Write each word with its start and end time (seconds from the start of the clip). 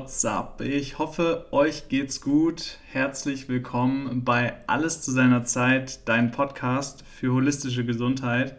What's 0.00 0.24
up? 0.24 0.60
Ich 0.60 1.00
hoffe, 1.00 1.46
euch 1.50 1.88
geht's 1.88 2.20
gut. 2.20 2.78
Herzlich 2.92 3.48
willkommen 3.48 4.22
bei 4.22 4.54
Alles 4.68 5.02
zu 5.02 5.10
seiner 5.10 5.42
Zeit, 5.42 6.08
dein 6.08 6.30
Podcast 6.30 7.02
für 7.04 7.32
holistische 7.32 7.84
Gesundheit. 7.84 8.54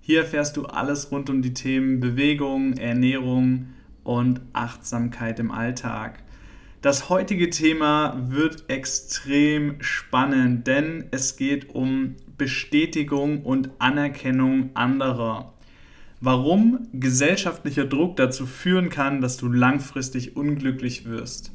Hier 0.00 0.20
erfährst 0.20 0.56
du 0.56 0.64
alles 0.64 1.12
rund 1.12 1.28
um 1.28 1.42
die 1.42 1.52
Themen 1.52 2.00
Bewegung, 2.00 2.78
Ernährung 2.78 3.74
und 4.04 4.40
Achtsamkeit 4.54 5.38
im 5.38 5.50
Alltag. 5.50 6.22
Das 6.80 7.10
heutige 7.10 7.50
Thema 7.50 8.16
wird 8.30 8.70
extrem 8.70 9.82
spannend, 9.82 10.66
denn 10.66 11.08
es 11.10 11.36
geht 11.36 11.74
um 11.74 12.16
Bestätigung 12.38 13.42
und 13.42 13.68
Anerkennung 13.80 14.70
anderer. 14.72 15.52
Warum 16.20 16.88
gesellschaftlicher 16.92 17.86
Druck 17.86 18.16
dazu 18.16 18.46
führen 18.46 18.90
kann, 18.90 19.20
dass 19.20 19.36
du 19.36 19.50
langfristig 19.50 20.36
unglücklich 20.36 21.06
wirst. 21.06 21.52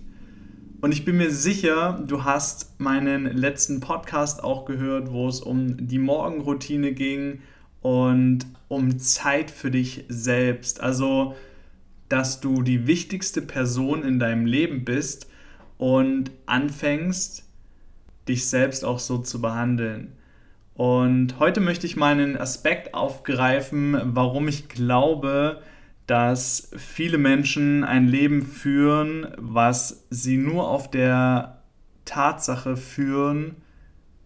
Und 0.81 0.91
ich 0.91 1.05
bin 1.05 1.17
mir 1.17 1.31
sicher, 1.31 2.03
du 2.05 2.23
hast 2.23 2.79
meinen 2.79 3.25
letzten 3.25 3.79
Podcast 3.79 4.43
auch 4.43 4.65
gehört, 4.65 5.11
wo 5.11 5.27
es 5.27 5.39
um 5.39 5.87
die 5.87 5.99
Morgenroutine 5.99 6.93
ging 6.93 7.41
und 7.81 8.45
um 8.67 8.97
Zeit 8.99 9.51
für 9.51 9.71
dich 9.71 10.05
selbst. 10.09 10.81
Also 10.81 11.35
dass 12.09 12.39
du 12.39 12.61
die 12.61 12.87
wichtigste 12.87 13.41
Person 13.41 14.03
in 14.03 14.19
deinem 14.19 14.45
Leben 14.45 14.85
bist 14.85 15.27
und 15.77 16.31
anfängst, 16.45 17.43
dich 18.27 18.47
selbst 18.47 18.85
auch 18.85 18.99
so 18.99 19.17
zu 19.19 19.41
behandeln. 19.41 20.13
Und 20.75 21.39
heute 21.39 21.61
möchte 21.61 21.87
ich 21.87 21.95
mal 21.95 22.11
einen 22.11 22.37
Aspekt 22.37 22.93
aufgreifen, 22.93 23.97
warum 24.03 24.49
ich 24.49 24.67
glaube, 24.67 25.61
dass 26.05 26.69
viele 26.75 27.17
Menschen 27.17 27.85
ein 27.85 28.07
Leben 28.07 28.41
führen, 28.41 29.27
was 29.37 30.05
sie 30.09 30.35
nur 30.37 30.67
auf 30.67 30.91
der 30.91 31.63
Tatsache 32.03 32.75
führen, 32.75 33.55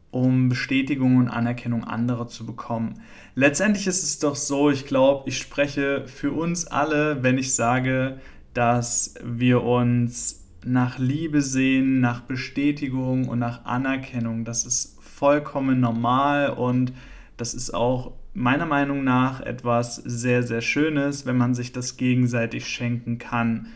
um 0.09 0.49
Bestätigung 0.49 1.17
und 1.17 1.29
Anerkennung 1.29 1.83
anderer 1.83 2.27
zu 2.27 2.47
bekommen. 2.47 2.99
Letztendlich 3.35 3.85
ist 3.85 4.03
es 4.03 4.17
doch 4.17 4.35
so, 4.35 4.71
ich 4.71 4.87
glaube, 4.87 5.29
ich 5.29 5.37
spreche 5.37 6.07
für 6.07 6.31
uns 6.31 6.65
alle, 6.65 7.21
wenn 7.21 7.37
ich 7.37 7.53
sage, 7.53 8.19
dass 8.55 9.13
wir 9.23 9.63
uns 9.63 10.47
nach 10.65 10.97
Liebe 10.97 11.43
sehen, 11.43 11.99
nach 11.99 12.21
Bestätigung 12.21 13.29
und 13.29 13.37
nach 13.39 13.65
Anerkennung. 13.65 14.45
Das 14.45 14.65
ist 14.65 14.98
vollkommen 15.19 15.81
normal 15.81 16.51
und 16.51 16.93
das 17.35 17.53
ist 17.53 17.73
auch 17.73 18.13
meiner 18.33 18.65
Meinung 18.65 19.03
nach 19.03 19.41
etwas 19.41 19.97
sehr, 19.97 20.43
sehr 20.43 20.61
Schönes, 20.61 21.25
wenn 21.25 21.37
man 21.37 21.53
sich 21.53 21.73
das 21.73 21.97
gegenseitig 21.97 22.67
schenken 22.67 23.17
kann. 23.17 23.67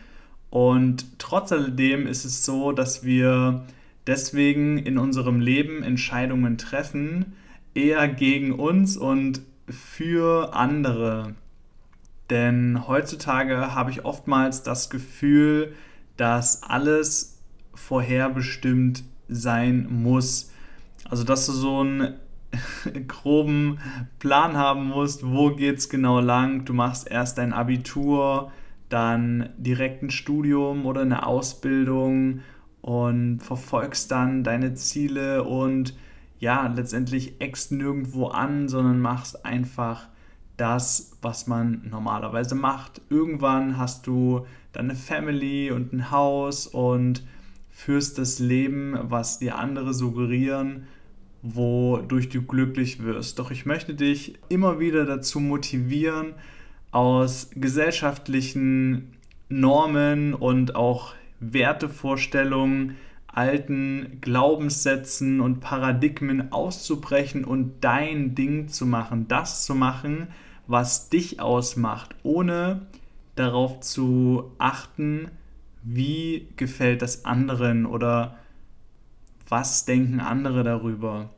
Und 0.48 1.18
trotz 1.18 1.52
alledem 1.52 2.06
ist 2.06 2.24
es 2.24 2.44
so, 2.44 2.72
dass 2.72 3.04
wir 3.04 3.64
deswegen 4.06 4.78
in 4.78 4.96
unserem 4.96 5.40
Leben 5.40 5.82
Entscheidungen 5.82 6.56
treffen, 6.56 7.34
eher 7.74 8.08
gegen 8.08 8.52
uns 8.52 8.96
und 8.96 9.42
für 9.68 10.54
andere. 10.54 11.34
Denn 12.30 12.86
heutzutage 12.88 13.74
habe 13.74 13.90
ich 13.90 14.04
oftmals 14.04 14.62
das 14.62 14.88
Gefühl, 14.88 15.74
dass 16.16 16.62
alles 16.62 17.38
vorherbestimmt 17.74 19.04
sein 19.28 19.88
muss. 19.90 20.50
Also 21.14 21.22
dass 21.22 21.46
du 21.46 21.52
so 21.52 21.78
einen 21.78 22.14
groben 23.06 23.78
Plan 24.18 24.56
haben 24.56 24.88
musst, 24.88 25.24
wo 25.24 25.54
geht 25.54 25.78
es 25.78 25.88
genau 25.88 26.18
lang. 26.18 26.64
Du 26.64 26.74
machst 26.74 27.08
erst 27.08 27.38
dein 27.38 27.52
Abitur, 27.52 28.50
dann 28.88 29.50
direkt 29.56 30.02
ein 30.02 30.10
Studium 30.10 30.86
oder 30.86 31.02
eine 31.02 31.24
Ausbildung 31.24 32.40
und 32.80 33.38
verfolgst 33.38 34.10
dann 34.10 34.42
deine 34.42 34.74
Ziele 34.74 35.44
und 35.44 35.96
ja, 36.40 36.66
letztendlich 36.66 37.40
eckst 37.40 37.70
nirgendwo 37.70 38.26
an, 38.26 38.68
sondern 38.68 38.98
machst 38.98 39.46
einfach 39.46 40.08
das, 40.56 41.16
was 41.22 41.46
man 41.46 41.86
normalerweise 41.88 42.56
macht. 42.56 43.00
Irgendwann 43.08 43.78
hast 43.78 44.08
du 44.08 44.46
deine 44.72 44.96
Family 44.96 45.70
und 45.70 45.92
ein 45.92 46.10
Haus 46.10 46.66
und 46.66 47.22
führst 47.70 48.18
das 48.18 48.40
Leben, 48.40 48.98
was 49.00 49.38
dir 49.38 49.58
andere 49.58 49.94
suggerieren, 49.94 50.88
wodurch 51.44 52.30
du 52.30 52.42
glücklich 52.42 53.02
wirst. 53.02 53.38
Doch 53.38 53.50
ich 53.50 53.66
möchte 53.66 53.94
dich 53.94 54.38
immer 54.48 54.80
wieder 54.80 55.04
dazu 55.04 55.38
motivieren, 55.40 56.34
aus 56.90 57.50
gesellschaftlichen 57.54 59.12
Normen 59.48 60.32
und 60.32 60.74
auch 60.74 61.14
Wertevorstellungen, 61.40 62.96
alten 63.26 64.18
Glaubenssätzen 64.20 65.40
und 65.40 65.60
Paradigmen 65.60 66.50
auszubrechen 66.52 67.44
und 67.44 67.82
dein 67.82 68.34
Ding 68.34 68.68
zu 68.68 68.86
machen, 68.86 69.28
das 69.28 69.64
zu 69.64 69.74
machen, 69.74 70.28
was 70.66 71.10
dich 71.10 71.40
ausmacht, 71.40 72.14
ohne 72.22 72.86
darauf 73.34 73.80
zu 73.80 74.52
achten, 74.58 75.28
wie 75.82 76.48
gefällt 76.56 77.02
das 77.02 77.26
anderen 77.26 77.84
oder 77.84 78.38
was 79.48 79.84
denken 79.84 80.20
andere 80.20 80.64
darüber. 80.64 81.30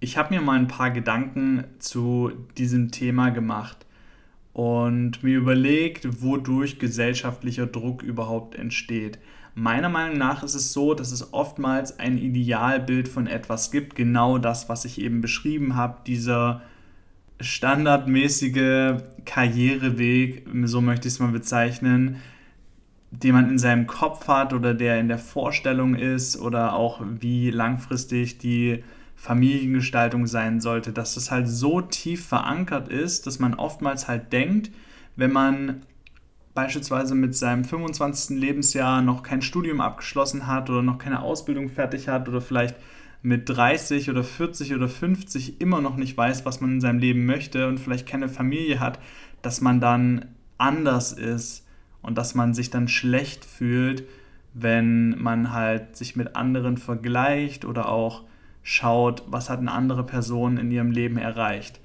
Ich 0.00 0.16
habe 0.18 0.34
mir 0.34 0.40
mal 0.40 0.58
ein 0.58 0.68
paar 0.68 0.90
Gedanken 0.90 1.64
zu 1.78 2.32
diesem 2.58 2.90
Thema 2.90 3.30
gemacht 3.30 3.86
und 4.52 5.22
mir 5.22 5.38
überlegt, 5.38 6.22
wodurch 6.22 6.78
gesellschaftlicher 6.78 7.66
Druck 7.66 8.02
überhaupt 8.02 8.54
entsteht. 8.54 9.18
Meiner 9.54 9.88
Meinung 9.88 10.18
nach 10.18 10.42
ist 10.42 10.54
es 10.54 10.72
so, 10.72 10.94
dass 10.94 11.12
es 11.12 11.32
oftmals 11.32 11.98
ein 11.98 12.18
Idealbild 12.18 13.08
von 13.08 13.26
etwas 13.26 13.70
gibt, 13.70 13.94
genau 13.94 14.38
das, 14.38 14.68
was 14.68 14.84
ich 14.84 15.00
eben 15.00 15.20
beschrieben 15.20 15.76
habe, 15.76 15.98
dieser 16.06 16.62
standardmäßige 17.40 19.02
Karriereweg, 19.24 20.46
so 20.64 20.80
möchte 20.80 21.08
ich 21.08 21.14
es 21.14 21.20
mal 21.20 21.32
bezeichnen, 21.32 22.16
den 23.22 23.34
man 23.34 23.48
in 23.48 23.58
seinem 23.58 23.86
Kopf 23.86 24.28
hat 24.28 24.52
oder 24.52 24.74
der 24.74 24.98
in 24.98 25.08
der 25.08 25.18
Vorstellung 25.18 25.94
ist 25.94 26.40
oder 26.40 26.74
auch 26.74 27.00
wie 27.20 27.50
langfristig 27.50 28.38
die 28.38 28.82
Familiengestaltung 29.14 30.26
sein 30.26 30.60
sollte, 30.60 30.92
dass 30.92 31.14
das 31.14 31.30
halt 31.30 31.48
so 31.48 31.80
tief 31.80 32.26
verankert 32.26 32.88
ist, 32.88 33.26
dass 33.26 33.38
man 33.38 33.54
oftmals 33.54 34.08
halt 34.08 34.32
denkt, 34.32 34.70
wenn 35.16 35.32
man 35.32 35.82
beispielsweise 36.54 37.14
mit 37.14 37.34
seinem 37.34 37.64
25. 37.64 38.38
Lebensjahr 38.38 39.02
noch 39.02 39.22
kein 39.22 39.42
Studium 39.42 39.80
abgeschlossen 39.80 40.46
hat 40.46 40.70
oder 40.70 40.82
noch 40.82 40.98
keine 40.98 41.22
Ausbildung 41.22 41.68
fertig 41.68 42.08
hat 42.08 42.28
oder 42.28 42.40
vielleicht 42.40 42.76
mit 43.22 43.48
30 43.48 44.10
oder 44.10 44.22
40 44.22 44.74
oder 44.74 44.88
50 44.88 45.60
immer 45.60 45.80
noch 45.80 45.96
nicht 45.96 46.16
weiß, 46.16 46.44
was 46.44 46.60
man 46.60 46.72
in 46.72 46.80
seinem 46.80 46.98
Leben 46.98 47.26
möchte 47.26 47.68
und 47.68 47.80
vielleicht 47.80 48.06
keine 48.06 48.28
Familie 48.28 48.80
hat, 48.80 48.98
dass 49.40 49.60
man 49.60 49.80
dann 49.80 50.26
anders 50.58 51.12
ist 51.12 51.63
und 52.04 52.16
dass 52.16 52.34
man 52.34 52.54
sich 52.54 52.70
dann 52.70 52.88
schlecht 52.88 53.44
fühlt, 53.44 54.04
wenn 54.52 55.20
man 55.20 55.52
halt 55.52 55.96
sich 55.96 56.14
mit 56.14 56.36
anderen 56.36 56.76
vergleicht 56.76 57.64
oder 57.64 57.88
auch 57.88 58.22
schaut, 58.62 59.24
was 59.26 59.50
hat 59.50 59.58
eine 59.58 59.72
andere 59.72 60.04
Person 60.04 60.56
in 60.56 60.70
ihrem 60.70 60.90
Leben 60.90 61.18
erreicht. 61.18 61.80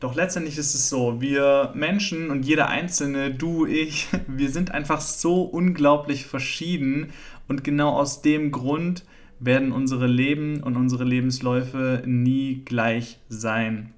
Doch 0.00 0.14
letztendlich 0.14 0.56
ist 0.56 0.74
es 0.74 0.88
so, 0.88 1.20
wir 1.20 1.72
Menschen 1.74 2.30
und 2.30 2.46
jeder 2.46 2.68
Einzelne, 2.68 3.30
du, 3.32 3.66
ich, 3.66 4.08
wir 4.26 4.50
sind 4.50 4.70
einfach 4.70 5.00
so 5.00 5.42
unglaublich 5.42 6.26
verschieden 6.26 7.10
und 7.48 7.64
genau 7.64 7.90
aus 7.90 8.22
dem 8.22 8.50
Grund 8.50 9.04
werden 9.40 9.72
unsere 9.72 10.06
Leben 10.06 10.62
und 10.62 10.76
unsere 10.76 11.04
Lebensläufe 11.04 12.02
nie 12.06 12.62
gleich 12.64 13.18
sein. 13.28 13.92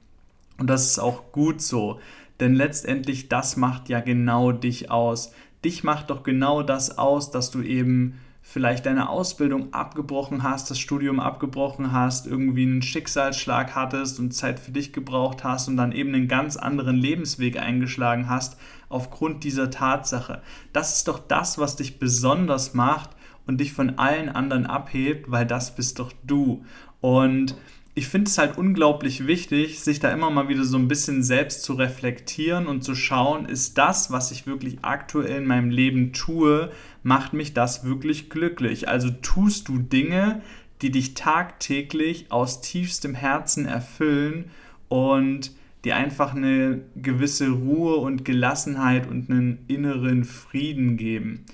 Und 0.58 0.70
das 0.70 0.86
ist 0.86 0.98
auch 0.98 1.32
gut 1.32 1.60
so, 1.60 2.00
denn 2.40 2.54
letztendlich 2.54 3.28
das 3.28 3.56
macht 3.56 3.88
ja 3.88 4.00
genau 4.00 4.52
dich 4.52 4.90
aus. 4.90 5.32
Dich 5.64 5.84
macht 5.84 6.10
doch 6.10 6.22
genau 6.22 6.62
das 6.62 6.98
aus, 6.98 7.30
dass 7.30 7.50
du 7.50 7.62
eben 7.62 8.18
vielleicht 8.42 8.86
deine 8.86 9.08
Ausbildung 9.08 9.72
abgebrochen 9.72 10.42
hast, 10.42 10.68
das 10.68 10.80
Studium 10.80 11.20
abgebrochen 11.20 11.92
hast, 11.92 12.26
irgendwie 12.26 12.64
einen 12.64 12.82
Schicksalsschlag 12.82 13.76
hattest 13.76 14.18
und 14.18 14.32
Zeit 14.32 14.58
für 14.58 14.72
dich 14.72 14.92
gebraucht 14.92 15.44
hast 15.44 15.68
und 15.68 15.76
dann 15.76 15.92
eben 15.92 16.12
einen 16.12 16.26
ganz 16.26 16.56
anderen 16.56 16.96
Lebensweg 16.96 17.58
eingeschlagen 17.60 18.28
hast 18.28 18.56
aufgrund 18.88 19.44
dieser 19.44 19.70
Tatsache. 19.70 20.42
Das 20.72 20.96
ist 20.96 21.06
doch 21.06 21.20
das, 21.20 21.58
was 21.58 21.76
dich 21.76 22.00
besonders 22.00 22.74
macht 22.74 23.10
und 23.46 23.58
dich 23.58 23.72
von 23.72 23.98
allen 23.98 24.28
anderen 24.28 24.66
abhebt, 24.66 25.30
weil 25.30 25.46
das 25.46 25.74
bist 25.76 26.00
doch 26.00 26.12
du. 26.24 26.64
Und 27.00 27.56
ich 27.94 28.08
finde 28.08 28.30
es 28.30 28.38
halt 28.38 28.56
unglaublich 28.56 29.26
wichtig, 29.26 29.80
sich 29.80 30.00
da 30.00 30.10
immer 30.10 30.30
mal 30.30 30.48
wieder 30.48 30.64
so 30.64 30.78
ein 30.78 30.88
bisschen 30.88 31.22
selbst 31.22 31.62
zu 31.62 31.74
reflektieren 31.74 32.66
und 32.66 32.82
zu 32.82 32.94
schauen, 32.94 33.44
ist 33.44 33.76
das, 33.76 34.10
was 34.10 34.30
ich 34.30 34.46
wirklich 34.46 34.78
aktuell 34.80 35.42
in 35.42 35.46
meinem 35.46 35.70
Leben 35.70 36.12
tue, 36.14 36.70
macht 37.02 37.34
mich 37.34 37.52
das 37.52 37.84
wirklich 37.84 38.30
glücklich? 38.30 38.88
Also 38.88 39.10
tust 39.10 39.68
du 39.68 39.78
Dinge, 39.78 40.40
die 40.80 40.90
dich 40.90 41.12
tagtäglich 41.14 42.32
aus 42.32 42.62
tiefstem 42.62 43.14
Herzen 43.14 43.66
erfüllen 43.66 44.50
und 44.88 45.52
die 45.84 45.92
einfach 45.92 46.34
eine 46.34 46.80
gewisse 46.96 47.50
Ruhe 47.50 47.96
und 47.96 48.24
Gelassenheit 48.24 49.06
und 49.06 49.28
einen 49.28 49.64
inneren 49.68 50.24
Frieden 50.24 50.96
geben. 50.96 51.44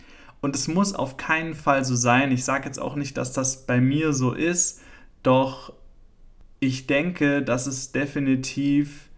Und 0.40 0.54
es 0.54 0.68
muss 0.68 0.94
auf 0.94 1.16
keinen 1.16 1.54
Fall 1.54 1.84
so 1.84 1.96
sein. 1.96 2.30
Ich 2.30 2.44
sage 2.44 2.66
jetzt 2.66 2.78
auch 2.78 2.94
nicht, 2.94 3.16
dass 3.16 3.32
das 3.32 3.66
bei 3.66 3.80
mir 3.80 4.12
so 4.12 4.32
ist, 4.32 4.82
doch 5.22 5.72
ich 6.60 6.86
denke, 6.86 7.42
dass 7.42 7.66
es 7.66 7.92
definitiv 7.92 9.08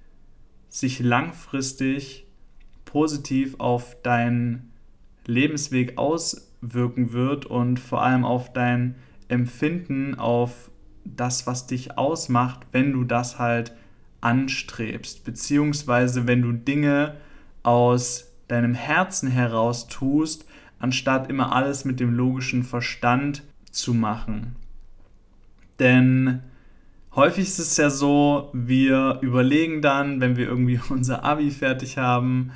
sich 0.69 1.01
langfristig 1.01 2.27
positiv 2.85 3.57
auf 3.59 4.01
deinen 4.03 4.73
Lebensweg 5.27 5.97
auswirken 5.97 7.13
wird 7.13 7.47
und 7.47 7.79
vor 7.79 8.03
allem 8.03 8.25
auf 8.25 8.53
dein 8.53 8.97
Empfinden, 9.29 10.17
auf 10.17 10.71
das, 11.05 11.47
was 11.47 11.67
dich 11.67 11.97
ausmacht, 11.97 12.67
wenn 12.73 12.93
du 12.93 13.05
das 13.05 13.39
halt 13.39 13.73
anstrebst, 14.21 15.25
beziehungsweise 15.25 16.27
wenn 16.27 16.43
du 16.43 16.53
Dinge 16.53 17.17
aus 17.63 18.33
deinem 18.49 18.75
Herzen 18.75 19.31
heraus 19.31 19.87
tust, 19.87 20.45
anstatt 20.79 21.31
immer 21.31 21.55
alles 21.55 21.85
mit 21.85 22.01
dem 22.01 22.13
logischen 22.13 22.65
Verstand 22.65 23.43
zu 23.71 23.95
machen. 23.95 24.57
Denn 25.79 26.43
häufig 27.15 27.49
ist 27.49 27.59
es 27.59 27.77
ja 27.77 27.91
so, 27.91 28.51
wir 28.53 29.19
überlegen 29.23 29.83
dann, 29.83 30.21
wenn 30.21 30.37
wir 30.37 30.47
irgendwie 30.47 30.81
unser 30.89 31.25
ABI 31.25 31.51
fertig 31.51 31.99
haben, 31.99 32.53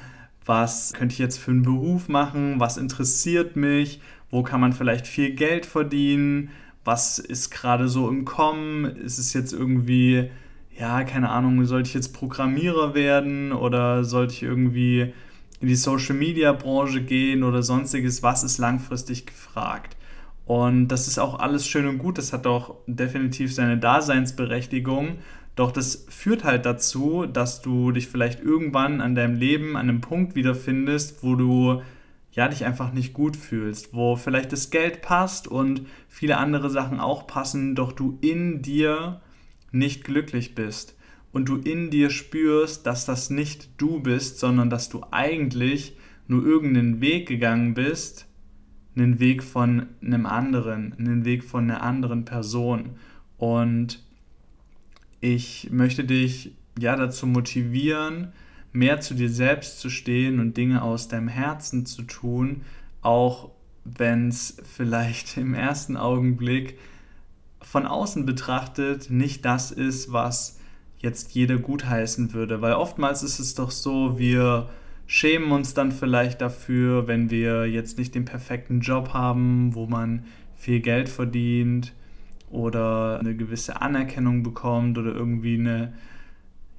was 0.47 0.93
könnte 0.93 1.15
ich 1.15 1.19
jetzt 1.19 1.39
für 1.39 1.51
einen 1.51 1.63
Beruf 1.63 2.09
machen, 2.09 2.61
was 2.61 2.77
interessiert 2.77 3.57
mich, 3.57 4.01
wo 4.31 4.43
kann 4.43 4.61
man 4.61 4.73
vielleicht 4.73 5.07
viel 5.07 5.35
Geld 5.35 5.65
verdienen, 5.65 6.51
was 6.85 7.19
ist 7.19 7.51
gerade 7.51 7.89
so 7.89 8.09
im 8.09 8.25
Kommen, 8.25 8.85
ist 8.85 9.19
es 9.19 9.33
jetzt 9.33 9.53
irgendwie, 9.53 10.31
ja, 10.79 11.03
keine 11.05 11.31
Ahnung, 11.31 11.65
sollte 11.65 11.89
ich 11.89 11.95
jetzt 11.95 12.13
Programmierer 12.13 12.95
werden 12.95 13.53
oder 13.53 14.05
sollte 14.05 14.35
ich 14.35 14.43
irgendwie 14.43 15.15
in 15.61 15.69
die 15.69 15.77
Social-Media-Branche 15.77 17.01
gehen 17.01 17.43
oder 17.43 17.63
sonstiges, 17.63 18.23
was 18.23 18.45
ist 18.45 18.59
langfristig 18.59 19.27
gefragt. 19.27 19.97
Und 20.47 20.89
das 20.89 21.09
ist 21.09 21.19
auch 21.19 21.39
alles 21.39 21.67
schön 21.67 21.87
und 21.87 21.99
gut, 21.99 22.19
das 22.19 22.33
hat 22.33 22.47
auch 22.47 22.77
definitiv 22.87 23.55
seine 23.55 23.79
Daseinsberechtigung. 23.79 25.19
Doch 25.57 25.71
das 25.71 26.07
führt 26.09 26.45
halt 26.45 26.67
dazu, 26.67 27.27
dass 27.27 27.63
du 27.63 27.93
dich 27.93 28.09
vielleicht 28.09 28.41
irgendwann 28.41 29.01
an 29.01 29.15
deinem 29.15 29.37
Leben 29.37 29.77
an 29.77 29.89
einem 29.89 30.01
Punkt 30.01 30.35
wiederfindest, 30.35 31.23
wo 31.23 31.37
du 31.37 31.83
ja 32.33 32.49
dich 32.49 32.65
einfach 32.65 32.93
nicht 32.93 33.13
gut 33.13 33.37
fühlst, 33.37 33.95
wo 33.95 34.17
vielleicht 34.17 34.53
das 34.53 34.71
Geld 34.71 35.01
passt 35.01 35.47
und 35.47 35.83
viele 36.09 36.37
andere 36.37 36.69
Sachen 36.69 36.99
auch 36.99 37.27
passen, 37.27 37.77
doch 37.77 37.93
du 37.93 38.19
in 38.21 38.61
dir 38.61 39.21
nicht 39.71 40.05
glücklich 40.05 40.55
bist 40.55 40.97
und 41.33 41.49
du 41.49 41.57
in 41.57 41.91
dir 41.91 42.11
spürst, 42.11 42.87
dass 42.87 43.07
das 43.07 43.31
nicht 43.31 43.69
du 43.81 44.01
bist, 44.01 44.41
sondern 44.41 44.69
dass 44.69 44.89
du 44.89 45.05
eigentlich 45.13 45.97
nur 46.27 46.45
irgendeinen 46.45 47.01
Weg 47.01 47.29
gegangen 47.29 47.75
bist, 47.75 48.27
einen 48.97 49.19
Weg 49.21 49.43
von 49.43 49.87
einem 50.03 50.27
anderen, 50.27 50.95
einen 50.99 51.25
Weg 51.25 51.45
von 51.45 51.65
einer 51.65 51.83
anderen 51.83 52.25
Person. 52.25 52.91
Und 53.39 54.03
ich 55.21 55.69
möchte 55.71 56.05
dich 56.05 56.53
ja 56.79 56.97
dazu 56.97 57.27
motivieren, 57.27 58.33
mehr 58.73 59.01
zu 59.01 59.15
dir 59.15 59.31
selbst 59.31 59.81
zu 59.81 59.89
stehen 59.91 60.41
und 60.41 60.57
Dinge 60.57 60.83
aus 60.83 61.09
deinem 61.09 61.29
Herzen 61.29 61.87
zu 61.87 62.03
tun, 62.03 62.63
auch 63.03 63.51
wenn 63.85 64.29
es 64.29 64.57
vielleicht 64.77 65.37
im 65.37 65.55
ersten 65.55 65.97
Augenblick 65.97 66.79
von 67.61 67.87
außen 67.87 68.27
betrachtet 68.27 69.11
nicht 69.11 69.45
das 69.45 69.71
ist, 69.71 70.13
was 70.13 70.59
jetzt 70.99 71.33
jeder 71.35 71.59
gutheißen 71.59 72.33
würde. 72.33 72.63
Weil 72.63 72.75
oftmals 72.75 73.23
ist 73.23 73.39
es 73.39 73.55
doch 73.55 73.71
so, 73.71 74.19
wir 74.19 74.69
schämen 75.07 75.53
uns 75.53 75.75
dann 75.75 75.93
vielleicht 75.93 76.41
dafür, 76.41 77.07
wenn 77.07 77.31
wir 77.31 77.67
jetzt 77.67 77.99
nicht 77.99 78.15
den 78.15 78.25
perfekten 78.25 78.81
Job 78.81 79.13
haben, 79.13 79.75
wo 79.75 79.87
man 79.87 80.25
viel 80.57 80.81
Geld 80.81 81.09
verdient 81.09 81.93
oder 82.51 83.19
eine 83.21 83.37
gewisse 83.37 83.81
Anerkennung 83.83 84.43
bekommt 84.43 84.97
oder 84.97 85.15
irgendwie 85.15 85.59
eine, 85.59 85.93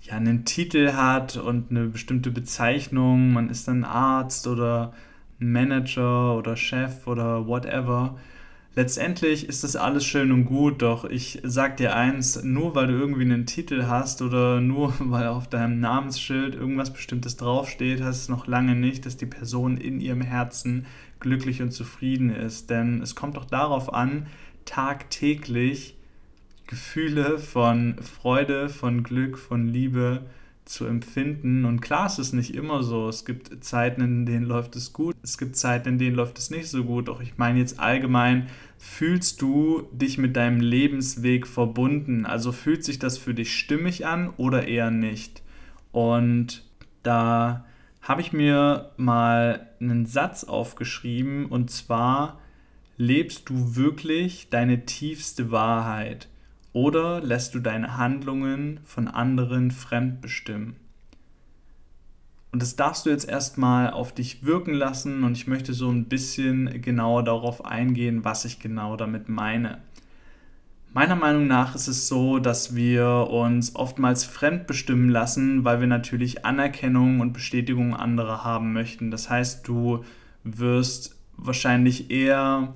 ja, 0.02 0.14
einen 0.14 0.46
Titel 0.46 0.94
hat 0.94 1.38
und 1.38 1.70
eine 1.70 1.88
bestimmte 1.88 2.32
Bezeichnung. 2.32 3.34
Man 3.34 3.50
ist 3.50 3.68
dann 3.68 3.84
Arzt 3.84 4.48
oder 4.48 4.94
Manager 5.38 6.38
oder 6.38 6.56
Chef 6.56 7.08
oder 7.08 7.46
whatever 7.46 8.18
letztendlich 8.76 9.48
ist 9.48 9.64
das 9.64 9.76
alles 9.76 10.06
schön 10.06 10.32
und 10.32 10.46
gut, 10.46 10.82
doch 10.82 11.06
ich 11.06 11.40
sag 11.44 11.78
dir 11.78 11.96
eins, 11.96 12.44
nur 12.44 12.76
weil 12.76 12.88
du 12.88 12.94
irgendwie 12.94 13.22
einen 13.22 13.46
Titel 13.46 13.86
hast 13.88 14.22
oder 14.22 14.62
nur 14.62 14.94
weil 15.00 15.28
auf 15.28 15.48
deinem 15.50 15.80
Namensschild 15.80 16.56
irgendwas 16.56 16.94
Bestimmtes 16.94 17.38
draufsteht, 17.38 18.02
heißt 18.02 18.24
es 18.24 18.30
noch 18.30 18.48
lange 18.48 18.76
nicht, 18.76 19.06
dass 19.06 19.18
die 19.18 19.26
Person 19.26 19.78
in 19.78 20.02
ihrem 20.02 20.22
Herzen 20.22 20.86
glücklich 21.20 21.62
und 21.62 21.72
zufrieden 21.72 22.30
ist. 22.30 22.70
Denn 22.70 23.02
es 23.02 23.16
kommt 23.16 23.38
doch 23.38 23.46
darauf 23.46 23.94
an, 23.94 24.28
tagtäglich 24.66 25.96
Gefühle 26.68 27.38
von 27.38 27.98
Freude, 28.02 28.70
von 28.70 29.04
Glück, 29.04 29.38
von 29.38 29.68
Liebe 29.68 30.26
zu 30.66 30.86
empfinden. 30.86 31.64
Und 31.64 31.82
klar 31.82 32.08
ist 32.08 32.18
es 32.18 32.34
nicht 32.34 32.56
immer 32.56 32.84
so. 32.84 33.08
Es 33.08 33.24
gibt 33.24 33.64
Zeiten, 33.64 34.02
in 34.02 34.26
denen 34.26 34.46
läuft 34.46 34.76
es 34.76 34.94
gut, 34.94 35.16
es 35.22 35.38
gibt 35.38 35.56
Zeiten, 35.56 35.90
in 35.90 36.00
denen 36.00 36.16
läuft 36.16 36.40
es 36.40 36.50
nicht 36.50 36.68
so 36.68 36.84
gut. 36.84 37.08
Doch 37.08 37.22
ich 37.22 37.38
meine 37.38 37.60
jetzt 37.60 37.80
allgemein, 37.80 38.48
fühlst 38.86 39.42
du 39.42 39.90
dich 39.92 40.18
mit 40.18 40.38
deinem 40.38 40.62
Lebensweg 40.62 41.48
verbunden? 41.48 42.26
Also 42.26 42.52
fühlt 42.52 42.86
sich 42.86 43.00
das 43.00 43.18
für 43.18 43.34
dich 43.34 43.58
stimmig 43.58 44.06
an 44.06 44.30
oder 44.38 44.68
eher 44.68 44.92
nicht? 44.92 45.42
Und 45.92 46.64
da 47.04 47.66
habe 48.02 48.22
ich 48.22 48.32
mir 48.32 48.92
mal 48.96 49.70
einen 49.82 50.06
Satz 50.06 50.44
aufgeschrieben 50.44 51.48
und 51.48 51.72
zwar, 51.72 52.40
lebst 52.96 53.50
du 53.50 53.76
wirklich 53.76 54.50
deine 54.50 54.86
tiefste 54.86 55.52
Wahrheit? 55.52 56.30
Oder 56.72 57.22
lässt 57.22 57.56
du 57.56 57.60
deine 57.60 57.98
Handlungen 57.98 58.80
von 58.84 59.08
anderen 59.08 59.72
fremdbestimmen? 59.72 60.76
Und 62.56 62.62
das 62.62 62.78
darfst 62.78 63.06
du 63.06 63.10
jetzt 63.10 63.28
erstmal 63.28 63.90
auf 63.90 64.14
dich 64.14 64.46
wirken 64.46 64.74
lassen 64.74 65.26
und 65.26 65.34
ich 65.34 65.46
möchte 65.46 65.74
so 65.74 65.90
ein 65.90 66.06
bisschen 66.06 66.82
genauer 66.82 67.22
darauf 67.24 67.66
eingehen, 67.66 68.24
was 68.24 68.46
ich 68.46 68.62
genau 68.62 68.96
damit 68.96 69.28
meine. 69.28 69.80
Meiner 70.94 71.18
Meinung 71.18 71.48
nach 71.48 71.76
ist 71.76 71.90
es 71.90 72.08
so, 72.08 72.40
dass 72.40 72.74
wir 72.74 73.28
uns 73.30 73.76
oftmals 73.76 74.24
fremdbestimmen 74.24 75.10
lassen, 75.10 75.66
weil 75.66 75.82
wir 75.82 75.88
natürlich 75.88 76.46
Anerkennung 76.46 77.20
und 77.20 77.34
Bestätigung 77.34 77.94
anderer 77.94 78.46
haben 78.46 78.72
möchten. 78.72 79.12
Das 79.12 79.30
heißt, 79.30 79.68
du 79.68 80.06
wirst 80.46 81.18
wahrscheinlich 81.36 82.10
eher 82.10 82.74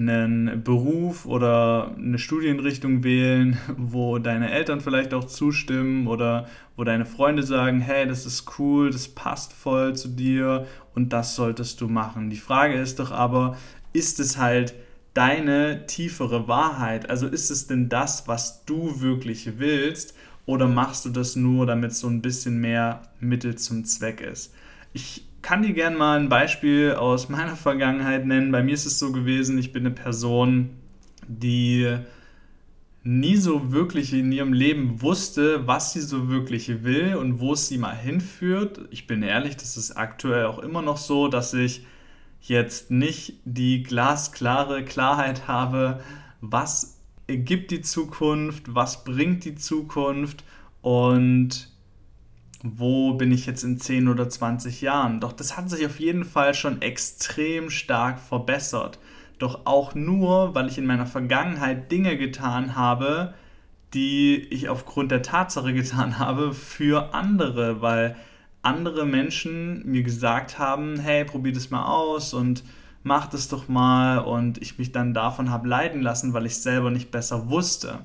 einen 0.00 0.64
Beruf 0.64 1.26
oder 1.26 1.94
eine 1.96 2.18
Studienrichtung 2.18 3.04
wählen, 3.04 3.58
wo 3.76 4.18
deine 4.18 4.50
Eltern 4.50 4.80
vielleicht 4.80 5.12
auch 5.12 5.24
zustimmen 5.24 6.06
oder 6.06 6.48
wo 6.76 6.84
deine 6.84 7.04
Freunde 7.04 7.42
sagen, 7.42 7.80
hey, 7.80 8.06
das 8.06 8.24
ist 8.24 8.58
cool, 8.58 8.90
das 8.90 9.08
passt 9.08 9.52
voll 9.52 9.94
zu 9.94 10.08
dir 10.08 10.66
und 10.94 11.12
das 11.12 11.36
solltest 11.36 11.80
du 11.80 11.88
machen. 11.88 12.30
Die 12.30 12.36
Frage 12.36 12.74
ist 12.74 12.98
doch 12.98 13.12
aber, 13.12 13.56
ist 13.92 14.20
es 14.20 14.38
halt 14.38 14.74
deine 15.12 15.86
tiefere 15.86 16.48
Wahrheit? 16.48 17.10
Also 17.10 17.26
ist 17.26 17.50
es 17.50 17.66
denn 17.66 17.88
das, 17.88 18.26
was 18.26 18.64
du 18.64 19.00
wirklich 19.00 19.58
willst 19.58 20.14
oder 20.46 20.66
machst 20.66 21.04
du 21.04 21.10
das 21.10 21.36
nur, 21.36 21.66
damit 21.66 21.90
es 21.90 22.00
so 22.00 22.08
ein 22.08 22.22
bisschen 22.22 22.58
mehr 22.58 23.02
Mittel 23.20 23.56
zum 23.56 23.84
Zweck 23.84 24.20
ist? 24.20 24.54
Ich 24.92 25.29
kann 25.42 25.62
dir 25.62 25.72
gerne 25.72 25.96
mal 25.96 26.18
ein 26.18 26.28
Beispiel 26.28 26.92
aus 26.92 27.28
meiner 27.28 27.56
Vergangenheit 27.56 28.26
nennen. 28.26 28.52
Bei 28.52 28.62
mir 28.62 28.74
ist 28.74 28.86
es 28.86 28.98
so 28.98 29.12
gewesen, 29.12 29.58
ich 29.58 29.72
bin 29.72 29.86
eine 29.86 29.94
Person, 29.94 30.70
die 31.26 31.98
nie 33.02 33.36
so 33.36 33.72
wirklich 33.72 34.12
in 34.12 34.30
ihrem 34.30 34.52
Leben 34.52 35.00
wusste, 35.00 35.66
was 35.66 35.92
sie 35.92 36.02
so 36.02 36.28
wirklich 36.28 36.84
will 36.84 37.14
und 37.16 37.40
wo 37.40 37.54
es 37.54 37.68
sie 37.68 37.78
mal 37.78 37.96
hinführt. 37.96 38.80
Ich 38.90 39.06
bin 39.06 39.22
ehrlich, 39.22 39.56
das 39.56 39.76
ist 39.76 39.92
aktuell 39.92 40.44
auch 40.46 40.58
immer 40.58 40.82
noch 40.82 40.98
so, 40.98 41.28
dass 41.28 41.54
ich 41.54 41.86
jetzt 42.42 42.90
nicht 42.90 43.34
die 43.44 43.82
glasklare 43.82 44.84
Klarheit 44.84 45.48
habe, 45.48 46.00
was 46.40 46.98
gibt 47.26 47.70
die 47.70 47.82
Zukunft, 47.82 48.74
was 48.74 49.04
bringt 49.04 49.44
die 49.44 49.54
Zukunft 49.54 50.44
und 50.82 51.69
wo 52.62 53.14
bin 53.14 53.32
ich 53.32 53.46
jetzt 53.46 53.62
in 53.62 53.78
10 53.78 54.08
oder 54.08 54.28
20 54.28 54.80
Jahren. 54.80 55.20
Doch 55.20 55.32
das 55.32 55.56
hat 55.56 55.70
sich 55.70 55.86
auf 55.86 55.98
jeden 55.98 56.24
Fall 56.24 56.54
schon 56.54 56.82
extrem 56.82 57.70
stark 57.70 58.20
verbessert. 58.20 58.98
Doch 59.38 59.62
auch 59.64 59.94
nur, 59.94 60.54
weil 60.54 60.68
ich 60.68 60.76
in 60.76 60.86
meiner 60.86 61.06
Vergangenheit 61.06 61.90
Dinge 61.90 62.18
getan 62.18 62.76
habe, 62.76 63.34
die 63.94 64.36
ich 64.36 64.68
aufgrund 64.68 65.10
der 65.10 65.22
Tatsache 65.22 65.72
getan 65.74 66.18
habe 66.18 66.52
für 66.52 67.14
andere, 67.14 67.80
weil 67.80 68.16
andere 68.62 69.06
Menschen 69.06 69.82
mir 69.90 70.02
gesagt 70.02 70.58
haben, 70.58 70.98
hey, 71.00 71.24
probier 71.24 71.52
das 71.52 71.70
mal 71.70 71.86
aus 71.86 72.34
und 72.34 72.62
mach 73.02 73.26
das 73.26 73.48
doch 73.48 73.68
mal 73.68 74.18
und 74.18 74.60
ich 74.60 74.78
mich 74.78 74.92
dann 74.92 75.14
davon 75.14 75.50
habe 75.50 75.66
leiden 75.66 76.02
lassen, 76.02 76.34
weil 76.34 76.44
ich 76.44 76.58
selber 76.58 76.90
nicht 76.90 77.10
besser 77.10 77.48
wusste. 77.48 78.00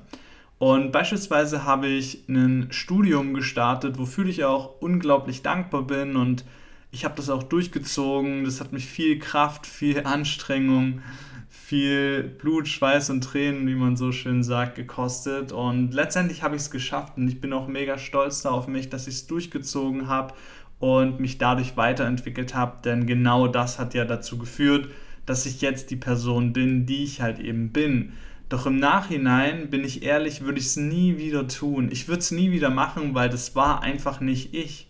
Und 0.58 0.90
beispielsweise 0.90 1.64
habe 1.64 1.86
ich 1.86 2.26
ein 2.28 2.68
Studium 2.70 3.34
gestartet, 3.34 3.98
wofür 3.98 4.26
ich 4.26 4.44
auch 4.44 4.80
unglaublich 4.80 5.42
dankbar 5.42 5.82
bin 5.82 6.16
und 6.16 6.44
ich 6.92 7.04
habe 7.04 7.14
das 7.16 7.28
auch 7.28 7.42
durchgezogen. 7.42 8.44
Das 8.44 8.60
hat 8.60 8.72
mich 8.72 8.86
viel 8.86 9.18
Kraft, 9.18 9.66
viel 9.66 10.04
Anstrengung, 10.04 11.02
viel 11.50 12.22
Blut, 12.22 12.68
Schweiß 12.68 13.10
und 13.10 13.22
Tränen, 13.22 13.66
wie 13.66 13.74
man 13.74 13.96
so 13.96 14.12
schön 14.12 14.42
sagt, 14.42 14.76
gekostet. 14.76 15.52
Und 15.52 15.92
letztendlich 15.92 16.42
habe 16.42 16.56
ich 16.56 16.62
es 16.62 16.70
geschafft 16.70 17.18
und 17.18 17.28
ich 17.28 17.40
bin 17.40 17.52
auch 17.52 17.68
mega 17.68 17.98
stolz 17.98 18.46
auf 18.46 18.66
mich, 18.66 18.88
dass 18.88 19.08
ich 19.08 19.14
es 19.14 19.26
durchgezogen 19.26 20.08
habe 20.08 20.32
und 20.78 21.20
mich 21.20 21.36
dadurch 21.36 21.76
weiterentwickelt 21.76 22.54
habe. 22.54 22.78
Denn 22.82 23.06
genau 23.06 23.46
das 23.46 23.78
hat 23.78 23.92
ja 23.92 24.06
dazu 24.06 24.38
geführt, 24.38 24.88
dass 25.26 25.44
ich 25.44 25.60
jetzt 25.60 25.90
die 25.90 25.96
Person 25.96 26.52
bin, 26.52 26.86
die 26.86 27.04
ich 27.04 27.20
halt 27.20 27.40
eben 27.40 27.72
bin. 27.72 28.12
Doch 28.48 28.66
im 28.66 28.78
Nachhinein, 28.78 29.70
bin 29.70 29.84
ich 29.84 30.04
ehrlich, 30.04 30.42
würde 30.42 30.60
ich 30.60 30.66
es 30.66 30.76
nie 30.76 31.18
wieder 31.18 31.48
tun. 31.48 31.88
Ich 31.90 32.06
würde 32.06 32.20
es 32.20 32.30
nie 32.30 32.52
wieder 32.52 32.70
machen, 32.70 33.14
weil 33.14 33.28
das 33.28 33.56
war 33.56 33.82
einfach 33.82 34.20
nicht 34.20 34.54
ich. 34.54 34.88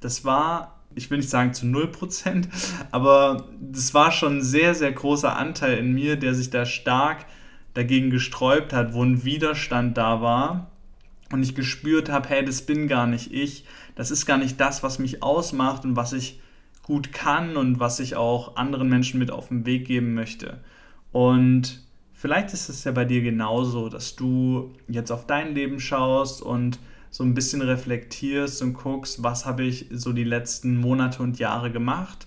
Das 0.00 0.24
war, 0.24 0.82
ich 0.94 1.10
will 1.10 1.18
nicht 1.18 1.30
sagen 1.30 1.54
zu 1.54 1.64
0%, 1.64 2.48
aber 2.90 3.48
das 3.60 3.94
war 3.94 4.12
schon 4.12 4.38
ein 4.38 4.42
sehr, 4.42 4.74
sehr 4.74 4.92
großer 4.92 5.34
Anteil 5.36 5.78
in 5.78 5.92
mir, 5.92 6.16
der 6.16 6.34
sich 6.34 6.50
da 6.50 6.66
stark 6.66 7.24
dagegen 7.72 8.10
gesträubt 8.10 8.72
hat, 8.72 8.92
wo 8.92 9.02
ein 9.02 9.24
Widerstand 9.24 9.96
da 9.96 10.20
war 10.20 10.70
und 11.32 11.42
ich 11.42 11.54
gespürt 11.54 12.10
habe, 12.10 12.28
hey, 12.28 12.44
das 12.44 12.62
bin 12.62 12.88
gar 12.88 13.06
nicht 13.06 13.32
ich, 13.32 13.64
das 13.94 14.10
ist 14.10 14.26
gar 14.26 14.38
nicht 14.38 14.60
das, 14.60 14.82
was 14.82 14.98
mich 14.98 15.22
ausmacht 15.22 15.84
und 15.84 15.96
was 15.96 16.12
ich 16.12 16.40
gut 16.82 17.12
kann 17.12 17.56
und 17.56 17.80
was 17.80 18.00
ich 18.00 18.16
auch 18.16 18.56
anderen 18.56 18.88
Menschen 18.88 19.18
mit 19.18 19.30
auf 19.30 19.48
den 19.48 19.66
Weg 19.66 19.86
geben 19.86 20.14
möchte. 20.14 20.60
Und 21.12 21.82
vielleicht 22.18 22.52
ist 22.52 22.68
es 22.68 22.82
ja 22.82 22.90
bei 22.90 23.04
dir 23.04 23.22
genauso, 23.22 23.88
dass 23.88 24.16
du 24.16 24.74
jetzt 24.88 25.12
auf 25.12 25.26
dein 25.26 25.54
Leben 25.54 25.78
schaust 25.78 26.42
und 26.42 26.80
so 27.10 27.22
ein 27.22 27.32
bisschen 27.32 27.62
reflektierst 27.62 28.60
und 28.60 28.74
guckst, 28.74 29.22
was 29.22 29.46
habe 29.46 29.62
ich 29.62 29.86
so 29.92 30.12
die 30.12 30.24
letzten 30.24 30.76
Monate 30.76 31.22
und 31.22 31.38
Jahre 31.38 31.70
gemacht, 31.70 32.26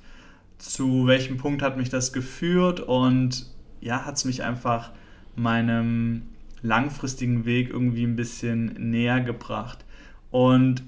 zu 0.57 1.07
welchem 1.07 1.37
Punkt 1.37 1.61
hat 1.61 1.77
mich 1.77 1.89
das 1.89 2.13
geführt 2.13 2.79
und 2.79 3.45
ja, 3.81 4.05
hat 4.05 4.15
es 4.15 4.25
mich 4.25 4.43
einfach 4.43 4.91
meinem 5.35 6.23
langfristigen 6.61 7.45
Weg 7.45 7.69
irgendwie 7.69 8.03
ein 8.03 8.15
bisschen 8.15 8.91
näher 8.91 9.19
gebracht. 9.19 9.83
Und 10.29 10.83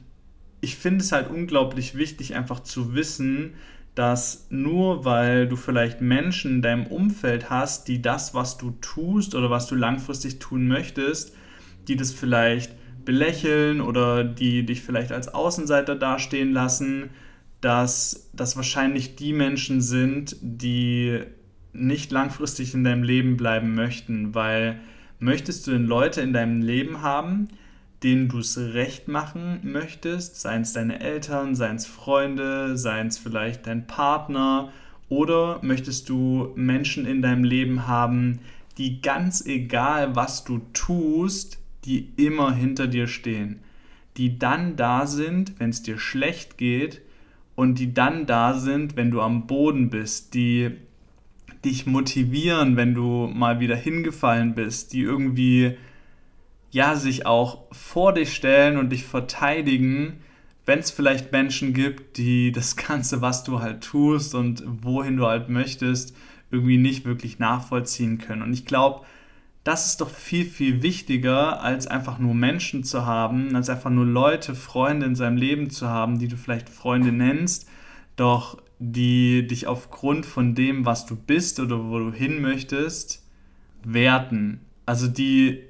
ich 0.61 0.77
finde 0.77 1.03
es 1.03 1.11
halt 1.11 1.29
unglaublich 1.29 1.95
wichtig, 1.95 2.35
einfach 2.35 2.61
zu 2.61 2.95
wissen, 2.95 3.55
dass 3.95 4.47
nur 4.49 5.05
weil 5.05 5.47
du 5.47 5.55
vielleicht 5.55 6.01
Menschen 6.01 6.55
in 6.55 6.61
deinem 6.61 6.87
Umfeld 6.87 7.49
hast, 7.49 7.87
die 7.87 8.01
das, 8.01 8.33
was 8.33 8.57
du 8.57 8.71
tust 8.81 9.35
oder 9.35 9.49
was 9.49 9.67
du 9.67 9.75
langfristig 9.75 10.39
tun 10.39 10.67
möchtest, 10.67 11.35
die 11.87 11.95
das 11.95 12.11
vielleicht 12.11 12.73
belächeln 13.05 13.81
oder 13.81 14.23
die 14.23 14.65
dich 14.65 14.81
vielleicht 14.81 15.11
als 15.11 15.27
Außenseiter 15.27 15.95
dastehen 15.95 16.53
lassen, 16.53 17.09
dass 17.61 18.29
das 18.33 18.55
wahrscheinlich 18.55 19.15
die 19.15 19.33
Menschen 19.33 19.81
sind, 19.81 20.35
die 20.41 21.19
nicht 21.71 22.11
langfristig 22.11 22.73
in 22.73 22.83
deinem 22.83 23.03
Leben 23.03 23.37
bleiben 23.37 23.75
möchten, 23.75 24.33
weil 24.33 24.79
möchtest 25.19 25.67
du 25.67 25.71
denn 25.71 25.85
Leute 25.85 26.21
in 26.21 26.33
deinem 26.33 26.61
Leben 26.61 27.01
haben, 27.01 27.47
denen 28.03 28.27
du 28.27 28.39
es 28.39 28.57
recht 28.57 29.07
machen 29.07 29.59
möchtest, 29.63 30.39
seien 30.39 30.63
es 30.63 30.73
deine 30.73 30.99
Eltern, 30.99 31.55
seien 31.55 31.77
es 31.77 31.85
Freunde, 31.85 32.77
seien 32.77 33.07
es 33.07 33.17
vielleicht 33.17 33.67
dein 33.67 33.87
Partner, 33.87 34.71
oder 35.09 35.59
möchtest 35.61 36.09
du 36.09 36.51
Menschen 36.55 37.05
in 37.05 37.21
deinem 37.21 37.43
Leben 37.43 37.87
haben, 37.87 38.39
die 38.77 39.01
ganz 39.01 39.45
egal, 39.45 40.15
was 40.15 40.43
du 40.43 40.61
tust, 40.73 41.59
die 41.85 42.09
immer 42.17 42.53
hinter 42.53 42.87
dir 42.87 43.07
stehen, 43.07 43.59
die 44.17 44.39
dann 44.39 44.75
da 44.75 45.05
sind, 45.05 45.59
wenn 45.59 45.69
es 45.69 45.83
dir 45.83 45.99
schlecht 45.99 46.57
geht 46.57 47.01
und 47.55 47.79
die 47.79 47.93
dann 47.93 48.25
da 48.25 48.55
sind, 48.55 48.95
wenn 48.95 49.11
du 49.11 49.21
am 49.21 49.47
Boden 49.47 49.89
bist, 49.89 50.33
die 50.33 50.71
dich 51.63 51.85
motivieren, 51.85 52.75
wenn 52.75 52.93
du 52.93 53.29
mal 53.33 53.59
wieder 53.59 53.75
hingefallen 53.75 54.55
bist, 54.55 54.93
die 54.93 55.01
irgendwie 55.01 55.77
ja, 56.73 56.95
sich 56.95 57.27
auch 57.27 57.65
vor 57.71 58.13
dich 58.13 58.33
stellen 58.33 58.77
und 58.77 58.89
dich 58.89 59.05
verteidigen, 59.05 60.21
wenn 60.65 60.79
es 60.79 60.89
vielleicht 60.89 61.31
Menschen 61.31 61.73
gibt, 61.73 62.17
die 62.17 62.51
das 62.51 62.75
Ganze, 62.75 63.21
was 63.21 63.43
du 63.43 63.61
halt 63.61 63.81
tust 63.81 64.35
und 64.35 64.63
wohin 64.81 65.17
du 65.17 65.27
halt 65.27 65.49
möchtest, 65.49 66.15
irgendwie 66.51 66.77
nicht 66.77 67.05
wirklich 67.05 67.39
nachvollziehen 67.39 68.17
können. 68.17 68.41
Und 68.41 68.53
ich 68.53 68.65
glaube, 68.65 69.05
das 69.63 69.85
ist 69.85 70.01
doch 70.01 70.09
viel, 70.09 70.45
viel 70.45 70.81
wichtiger, 70.81 71.61
als 71.61 71.87
einfach 71.87 72.17
nur 72.17 72.33
Menschen 72.33 72.83
zu 72.83 73.05
haben, 73.05 73.55
als 73.55 73.69
einfach 73.69 73.91
nur 73.91 74.05
Leute, 74.05 74.55
Freunde 74.55 75.05
in 75.05 75.15
seinem 75.15 75.37
Leben 75.37 75.69
zu 75.69 75.87
haben, 75.87 76.17
die 76.17 76.27
du 76.27 76.35
vielleicht 76.35 76.69
Freunde 76.69 77.11
nennst, 77.11 77.69
doch 78.15 78.61
die 78.79 79.47
dich 79.47 79.67
aufgrund 79.67 80.25
von 80.25 80.55
dem, 80.55 80.85
was 80.85 81.05
du 81.05 81.15
bist 81.15 81.59
oder 81.59 81.85
wo 81.85 81.99
du 81.99 82.11
hin 82.11 82.41
möchtest, 82.41 83.23
werten. 83.83 84.59
Also 84.85 85.07
die 85.07 85.61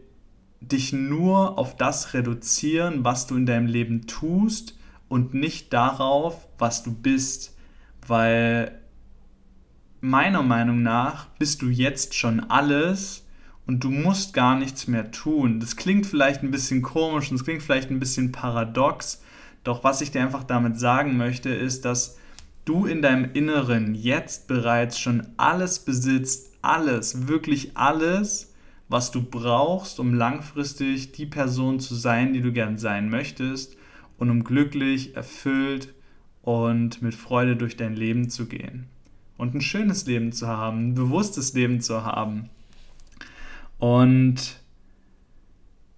dich 0.67 0.93
nur 0.93 1.58
auf 1.58 1.75
das 1.75 2.13
reduzieren, 2.13 3.03
was 3.03 3.27
du 3.27 3.36
in 3.36 3.46
deinem 3.46 3.67
Leben 3.67 4.08
tust 4.08 4.77
und 5.10 5.34
nicht 5.34 5.74
darauf, 5.74 6.48
was 6.58 6.84
du 6.84 6.93
bist. 6.93 7.55
Weil 8.08 8.79
meiner 10.01 10.43
Meinung 10.43 10.82
nach 10.82 11.27
bist 11.39 11.62
du 11.62 11.70
jetzt 11.70 12.15
schon 12.15 12.39
alles 12.50 13.25
und 13.65 13.84
du 13.84 13.89
musst 13.89 14.34
gar 14.34 14.58
nichts 14.58 14.88
mehr 14.88 15.12
tun. 15.12 15.60
Das 15.60 15.75
klingt 15.75 16.05
vielleicht 16.05 16.43
ein 16.43 16.51
bisschen 16.51 16.82
komisch 16.82 17.29
und 17.29 17.38
es 17.38 17.43
klingt 17.43 17.63
vielleicht 17.63 17.89
ein 17.89 18.00
bisschen 18.00 18.32
paradox, 18.32 19.22
doch 19.63 19.84
was 19.84 20.01
ich 20.01 20.12
dir 20.12 20.22
einfach 20.22 20.43
damit 20.43 20.79
sagen 20.79 21.15
möchte, 21.15 21.50
ist, 21.50 21.86
dass 21.86 22.17
du 22.65 22.86
in 22.86 23.01
deinem 23.01 23.29
Inneren 23.34 23.96
jetzt 23.96 24.48
bereits 24.48 25.00
schon 25.00 25.27
alles 25.38 25.79
besitzt, 25.79 26.51
alles, 26.62 27.27
wirklich 27.27 27.75
alles, 27.75 28.52
was 28.94 29.10
du 29.10 29.24
brauchst, 29.24 30.00
um 30.00 30.14
langfristig 30.14 31.14
die 31.14 31.26
Person 31.26 31.80
zu 31.80 31.96
sein, 31.96 32.32
die 32.32 32.42
du 32.42 32.54
gern 32.54 32.78
sein 32.78 33.10
möchtest 33.10 33.76
und 34.20 34.30
um 34.30 34.44
glücklich, 34.44 35.16
erfüllt 35.16 35.96
und 36.44 37.02
mit 37.02 37.16
Freude 37.16 37.56
durch 37.56 37.76
dein 37.76 37.96
Leben 37.96 38.30
zu 38.30 38.46
gehen. 38.46 38.86
Und 39.36 39.56
ein 39.56 39.62
schönes 39.62 40.06
Leben 40.06 40.32
zu 40.32 40.48
haben, 40.48 40.90
ein 40.90 40.94
bewusstes 40.94 41.54
Leben 41.54 41.82
zu 41.82 42.06
haben. 42.06 42.52
Und 43.80 44.62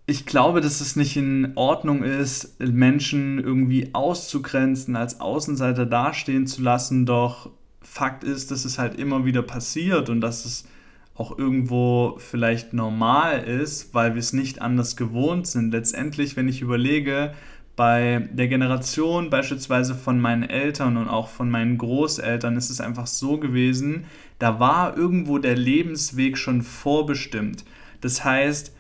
ich 0.06 0.25
glaube, 0.25 0.62
dass 0.62 0.80
es 0.80 0.96
nicht 0.96 1.18
in 1.18 1.52
Ordnung 1.56 2.02
ist, 2.02 2.58
Menschen 2.62 3.40
irgendwie 3.44 3.94
auszugrenzen, 3.94 4.96
als 4.96 5.20
Außenseiter 5.20 5.86
dastehen 5.86 6.48
zu 6.48 6.62
lassen, 6.62 7.06
doch 7.06 7.50
Fakt 7.82 8.24
ist, 8.24 8.52
dass 8.52 8.64
es 8.64 8.80
halt 8.80 8.98
immer 8.98 9.25
wieder 9.25 9.42
passiert 9.42 10.10
und 10.10 10.22
dass 10.22 10.46
es 10.46 10.66
auch 11.15 11.38
irgendwo 11.38 12.17
vielleicht 12.19 12.74
normal 12.74 13.43
ist, 13.43 13.93
weil 13.93 14.13
wir 14.13 14.19
es 14.19 14.34
nicht 14.34 14.62
anders 14.62 14.98
gewohnt 14.98 15.48
sind. 15.48 15.72
Letztendlich, 15.72 16.36
wenn 16.36 16.50
ich 16.50 16.62
überlege, 16.62 17.34
bei 17.75 18.29
der 18.31 18.48
Generation 18.48 19.29
beispielsweise 19.29 19.95
von 19.95 20.19
meinen 20.19 20.43
Eltern 20.43 20.98
und 20.98 21.07
auch 21.10 21.27
von 21.27 21.50
meinen 21.50 21.77
Großeltern 21.77 22.55
ist 22.55 22.69
es 22.69 22.79
einfach 22.79 23.07
so 23.07 23.38
gewesen, 23.38 24.05
da 24.39 24.60
war 24.60 24.98
irgendwo 24.98 25.38
der 25.39 25.55
Lebensweg 25.55 26.38
schon 26.38 26.62
vorbestimmt. 26.62 27.65
Das 28.01 28.24
heißt, 28.24 28.74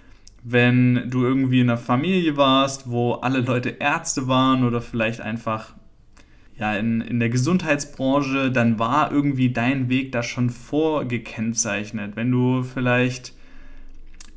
wenn 0.43 1.09
du 1.09 1.23
irgendwie 1.23 1.61
in 1.61 1.69
einer 1.69 1.77
Familie 1.77 2.37
warst, 2.37 2.89
wo 2.89 3.13
alle 3.13 3.39
Leute 3.39 3.69
Ärzte 3.79 4.27
waren 4.27 4.63
oder 4.63 4.81
vielleicht 4.81 5.19
einfach 5.19 5.73
ja, 6.57 6.75
in, 6.75 7.01
in 7.01 7.19
der 7.19 7.29
Gesundheitsbranche, 7.29 8.51
dann 8.51 8.79
war 8.79 9.11
irgendwie 9.11 9.51
dein 9.51 9.89
Weg 9.89 10.11
da 10.11 10.23
schon 10.23 10.49
vorgekennzeichnet. 10.49 12.15
Wenn 12.15 12.31
du 12.31 12.63
vielleicht 12.63 13.33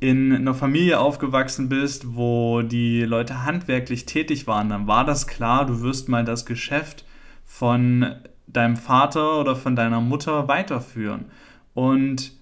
in 0.00 0.32
einer 0.32 0.54
Familie 0.54 0.98
aufgewachsen 0.98 1.68
bist, 1.68 2.16
wo 2.16 2.62
die 2.62 3.02
Leute 3.02 3.44
handwerklich 3.44 4.06
tätig 4.06 4.46
waren, 4.46 4.68
dann 4.68 4.86
war 4.86 5.04
das 5.04 5.26
klar, 5.26 5.66
du 5.66 5.80
wirst 5.82 6.08
mal 6.08 6.24
das 6.24 6.46
Geschäft 6.46 7.04
von 7.44 8.14
deinem 8.46 8.76
Vater 8.76 9.40
oder 9.40 9.56
von 9.56 9.76
deiner 9.76 10.00
Mutter 10.00 10.48
weiterführen. 10.48 11.26
Und 11.74 12.32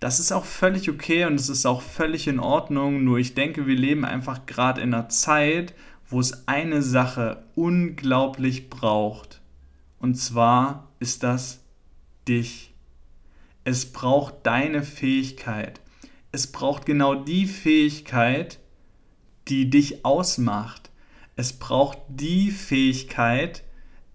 das 0.00 0.20
ist 0.20 0.32
auch 0.32 0.44
völlig 0.44 0.90
okay 0.90 1.24
und 1.24 1.34
es 1.34 1.48
ist 1.48 1.66
auch 1.66 1.80
völlig 1.80 2.28
in 2.28 2.38
Ordnung, 2.38 3.04
nur 3.04 3.18
ich 3.18 3.34
denke, 3.34 3.66
wir 3.66 3.76
leben 3.76 4.04
einfach 4.04 4.44
gerade 4.46 4.80
in 4.82 4.92
einer 4.92 5.08
Zeit, 5.08 5.74
wo 6.08 6.20
es 6.20 6.46
eine 6.46 6.82
Sache 6.82 7.44
unglaublich 7.54 8.70
braucht. 8.70 9.40
Und 9.98 10.14
zwar 10.14 10.88
ist 11.00 11.22
das 11.22 11.64
dich. 12.28 12.74
Es 13.64 13.92
braucht 13.92 14.46
deine 14.46 14.82
Fähigkeit. 14.82 15.80
Es 16.30 16.46
braucht 16.52 16.86
genau 16.86 17.14
die 17.14 17.46
Fähigkeit, 17.46 18.60
die 19.48 19.70
dich 19.70 20.04
ausmacht. 20.04 20.90
Es 21.34 21.52
braucht 21.52 21.98
die 22.08 22.50
Fähigkeit, 22.50 23.64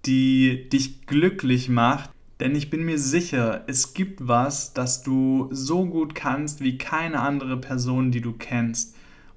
die 0.06 0.70
dich 0.70 1.06
glücklich 1.06 1.70
macht. 1.70 2.10
Denn 2.40 2.56
ich 2.56 2.70
bin 2.70 2.84
mir 2.84 2.98
sicher, 2.98 3.64
es 3.68 3.94
gibt 3.94 4.28
was, 4.28 4.74
das 4.74 5.04
du 5.04 5.50
so 5.52 5.86
gut 5.86 6.16
kannst 6.16 6.62
wie 6.62 6.78
keine 6.78 7.20
andere 7.20 7.58
Person, 7.58 8.12
die 8.12 8.22
du 8.22 8.34
kennst. 8.34 8.96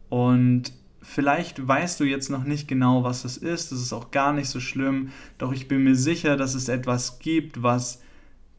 Und 0.08 0.72
vielleicht 1.04 1.66
weißt 1.66 2.00
du 2.00 2.04
jetzt 2.04 2.30
noch 2.30 2.44
nicht 2.44 2.66
genau, 2.66 3.04
was 3.04 3.24
es 3.24 3.36
ist. 3.36 3.70
Das 3.70 3.80
ist 3.80 3.92
auch 3.92 4.10
gar 4.10 4.32
nicht 4.32 4.48
so 4.48 4.58
schlimm. 4.58 5.10
Doch 5.38 5.52
ich 5.52 5.68
bin 5.68 5.84
mir 5.84 5.94
sicher, 5.94 6.36
dass 6.36 6.54
es 6.54 6.68
etwas 6.68 7.18
gibt, 7.18 7.62
was 7.62 8.02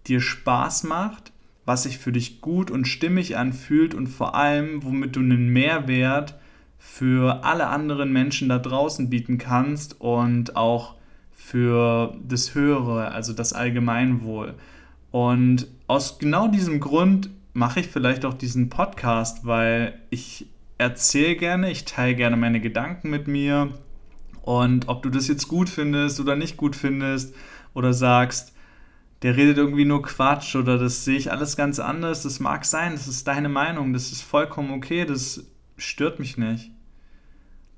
dir 0.08 0.22
Spaß 0.22 0.84
macht, 0.84 1.32
was 1.66 1.84
sich 1.84 1.98
für 1.98 2.12
dich 2.12 2.42
gut 2.42 2.70
und 2.70 2.88
stimmig 2.88 3.38
anfühlt 3.38 3.96
und 3.96 4.08
vor 4.08 4.36
allem, 4.36 4.84
womit 4.84 5.16
du 5.16 5.20
einen 5.22 5.50
Mehrwert 5.50 6.36
für 6.78 7.44
alle 7.44 7.68
anderen 7.68 8.14
Menschen 8.14 8.50
da 8.50 8.60
draußen 8.60 9.10
bieten 9.10 9.40
kannst 9.40 10.00
und 10.00 10.56
auch 10.56 10.96
für 11.34 12.16
das 12.28 12.54
Höhere, 12.54 13.12
also 13.12 13.34
das 13.34 13.54
Allgemeinwohl. 13.54 14.54
Und 15.12 15.68
aus 15.88 16.20
genau 16.20 16.48
diesem 16.48 16.80
Grund 16.80 17.30
mache 17.54 17.80
ich 17.80 17.88
vielleicht 17.88 18.25
auch 18.25 18.34
diesen 18.34 18.70
Podcast, 18.70 19.46
weil 19.46 20.00
ich 20.10 20.48
erzähle 20.77 21.36
gerne, 21.36 21.72
ich 21.72 21.86
teile 21.86 22.15
gerne 22.15 22.38
meine 22.38 22.60
Gedanken 22.60 23.10
mit 23.10 23.27
mir. 23.27 23.70
Und 24.41 24.88
ob 24.88 25.01
du 25.01 25.10
das 25.10 25.27
jetzt 25.27 25.48
gut 25.48 25.70
findest 25.70 26.20
oder 26.20 26.36
nicht 26.36 26.58
gut 26.58 26.75
findest 26.75 27.34
oder 27.74 27.94
sagst, 27.94 28.53
der 29.22 29.38
redet 29.38 29.58
irgendwie 29.58 29.86
nur 29.86 30.03
Quatsch 30.03 30.55
oder 30.55 30.77
das 30.77 31.03
sehe 31.03 31.17
ich 31.17 31.32
alles 31.32 31.58
ganz 31.58 31.79
anders, 31.79 32.24
das 32.24 32.39
mag 32.39 32.63
sein, 32.65 32.91
das 32.91 33.08
ist 33.08 33.27
deine 33.27 33.50
Meinung, 33.50 33.94
das 33.94 34.12
ist 34.12 34.22
vollkommen 34.22 34.72
okay, 34.72 35.05
das 35.05 35.48
stört 35.77 36.20
mich 36.20 36.38
nicht. 36.38 36.70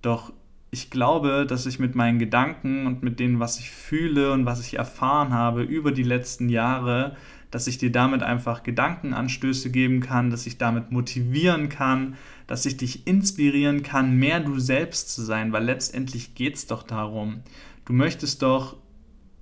Doch 0.01 0.33
ich 0.71 0.89
glaube, 0.89 1.45
dass 1.47 1.65
ich 1.65 1.79
mit 1.79 1.95
meinen 1.95 2.19
Gedanken 2.19 2.85
und 2.85 3.01
mit 3.01 3.19
dem, 3.19 3.39
was 3.39 3.59
ich 3.59 3.71
fühle 3.71 4.33
und 4.33 4.45
was 4.45 4.59
ich 4.59 4.77
erfahren 4.77 5.33
habe 5.33 5.63
über 5.63 5.91
die 5.91 6.03
letzten 6.03 6.49
Jahre, 6.49 7.15
dass 7.51 7.67
ich 7.67 7.77
dir 7.77 7.91
damit 7.91 8.23
einfach 8.23 8.63
Gedankenanstöße 8.63 9.71
geben 9.71 10.01
kann, 10.01 10.29
dass 10.29 10.45
ich 10.47 10.57
damit 10.57 10.91
motivieren 10.91 11.69
kann, 11.69 12.15
dass 12.47 12.65
ich 12.65 12.77
dich 12.77 13.05
inspirieren 13.05 13.83
kann, 13.83 14.15
mehr 14.15 14.39
du 14.39 14.57
selbst 14.59 15.13
zu 15.13 15.21
sein, 15.21 15.51
weil 15.51 15.65
letztendlich 15.65 16.33
geht 16.33 16.55
es 16.55 16.65
doch 16.65 16.83
darum. 16.83 17.41
Du 17.85 17.93
möchtest 17.93 18.41
doch 18.41 18.77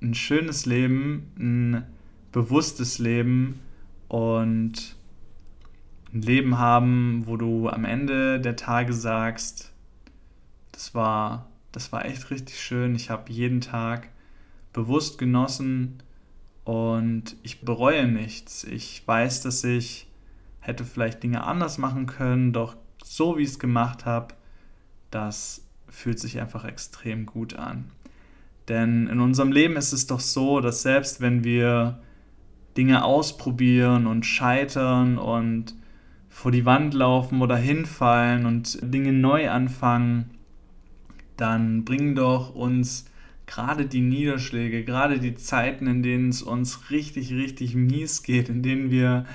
ein 0.01 0.15
schönes 0.15 0.65
Leben, 0.65 1.31
ein 1.37 1.85
bewusstes 2.31 2.99
Leben 2.99 3.59
und 4.07 4.95
ein 6.13 6.21
Leben 6.21 6.57
haben, 6.57 7.23
wo 7.25 7.37
du 7.37 7.69
am 7.69 7.85
Ende 7.85 8.39
der 8.39 8.55
Tage 8.55 8.93
sagst, 8.93 9.71
das 10.71 10.93
war, 10.93 11.49
das 11.71 11.91
war 11.91 12.05
echt 12.05 12.29
richtig 12.31 12.59
schön. 12.59 12.95
Ich 12.95 13.09
habe 13.09 13.31
jeden 13.31 13.61
Tag 13.61 14.09
bewusst 14.73 15.17
genossen 15.17 16.03
und 16.65 17.37
ich 17.43 17.61
bereue 17.61 18.07
nichts. 18.07 18.63
Ich 18.63 19.03
weiß, 19.05 19.41
dass 19.41 19.63
ich 19.63 20.07
hätte 20.59 20.83
vielleicht 20.83 21.23
Dinge 21.23 21.43
anders 21.43 21.77
machen 21.77 22.07
können, 22.07 22.51
doch 22.51 22.75
so 23.05 23.37
wie 23.37 23.43
ich 23.43 23.49
es 23.49 23.59
gemacht 23.59 24.05
habe, 24.05 24.33
das 25.11 25.63
fühlt 25.87 26.19
sich 26.19 26.41
einfach 26.41 26.65
extrem 26.65 27.25
gut 27.25 27.53
an. 27.53 27.85
Denn 28.67 29.07
in 29.07 29.19
unserem 29.19 29.51
Leben 29.51 29.77
ist 29.77 29.93
es 29.93 30.07
doch 30.07 30.19
so, 30.19 30.59
dass 30.59 30.81
selbst 30.81 31.21
wenn 31.21 31.43
wir 31.43 31.99
Dinge 32.75 33.05
ausprobieren 33.05 34.07
und 34.07 34.25
scheitern 34.25 35.19
und 35.19 35.75
vor 36.29 36.51
die 36.51 36.65
Wand 36.65 36.93
laufen 36.95 37.41
oder 37.41 37.55
hinfallen 37.55 38.45
und 38.45 38.79
Dinge 38.81 39.13
neu 39.13 39.49
anfangen, 39.51 40.31
dann 41.37 41.85
bringen 41.85 42.15
doch 42.15 42.55
uns 42.55 43.05
gerade 43.45 43.85
die 43.85 44.01
Niederschläge, 44.01 44.83
gerade 44.83 45.19
die 45.19 45.35
Zeiten, 45.35 45.85
in 45.85 46.01
denen 46.01 46.29
es 46.29 46.41
uns 46.41 46.89
richtig, 46.89 47.31
richtig 47.31 47.75
mies 47.75 48.23
geht, 48.23 48.49
in 48.49 48.63
denen 48.63 48.89
wir, 48.89 49.25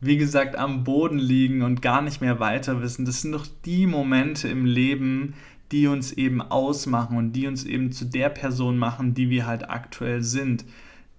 wie 0.00 0.16
gesagt, 0.16 0.56
am 0.56 0.84
Boden 0.84 1.18
liegen 1.18 1.62
und 1.62 1.82
gar 1.82 2.02
nicht 2.02 2.20
mehr 2.20 2.38
weiter 2.38 2.82
wissen, 2.82 3.04
das 3.04 3.22
sind 3.22 3.32
doch 3.32 3.46
die 3.64 3.86
Momente 3.86 4.48
im 4.48 4.64
Leben, 4.64 5.34
die 5.72 5.86
uns 5.86 6.12
eben 6.12 6.42
ausmachen 6.42 7.16
und 7.16 7.32
die 7.32 7.46
uns 7.46 7.64
eben 7.64 7.92
zu 7.92 8.04
der 8.04 8.28
Person 8.28 8.78
machen, 8.78 9.14
die 9.14 9.30
wir 9.30 9.46
halt 9.46 9.68
aktuell 9.68 10.22
sind. 10.22 10.64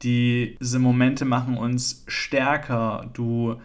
Diese 0.04 0.80
Momente 0.80 1.26
machen 1.26 1.58
uns 1.58 2.04
stärker. 2.08 3.10
Du 3.14 3.56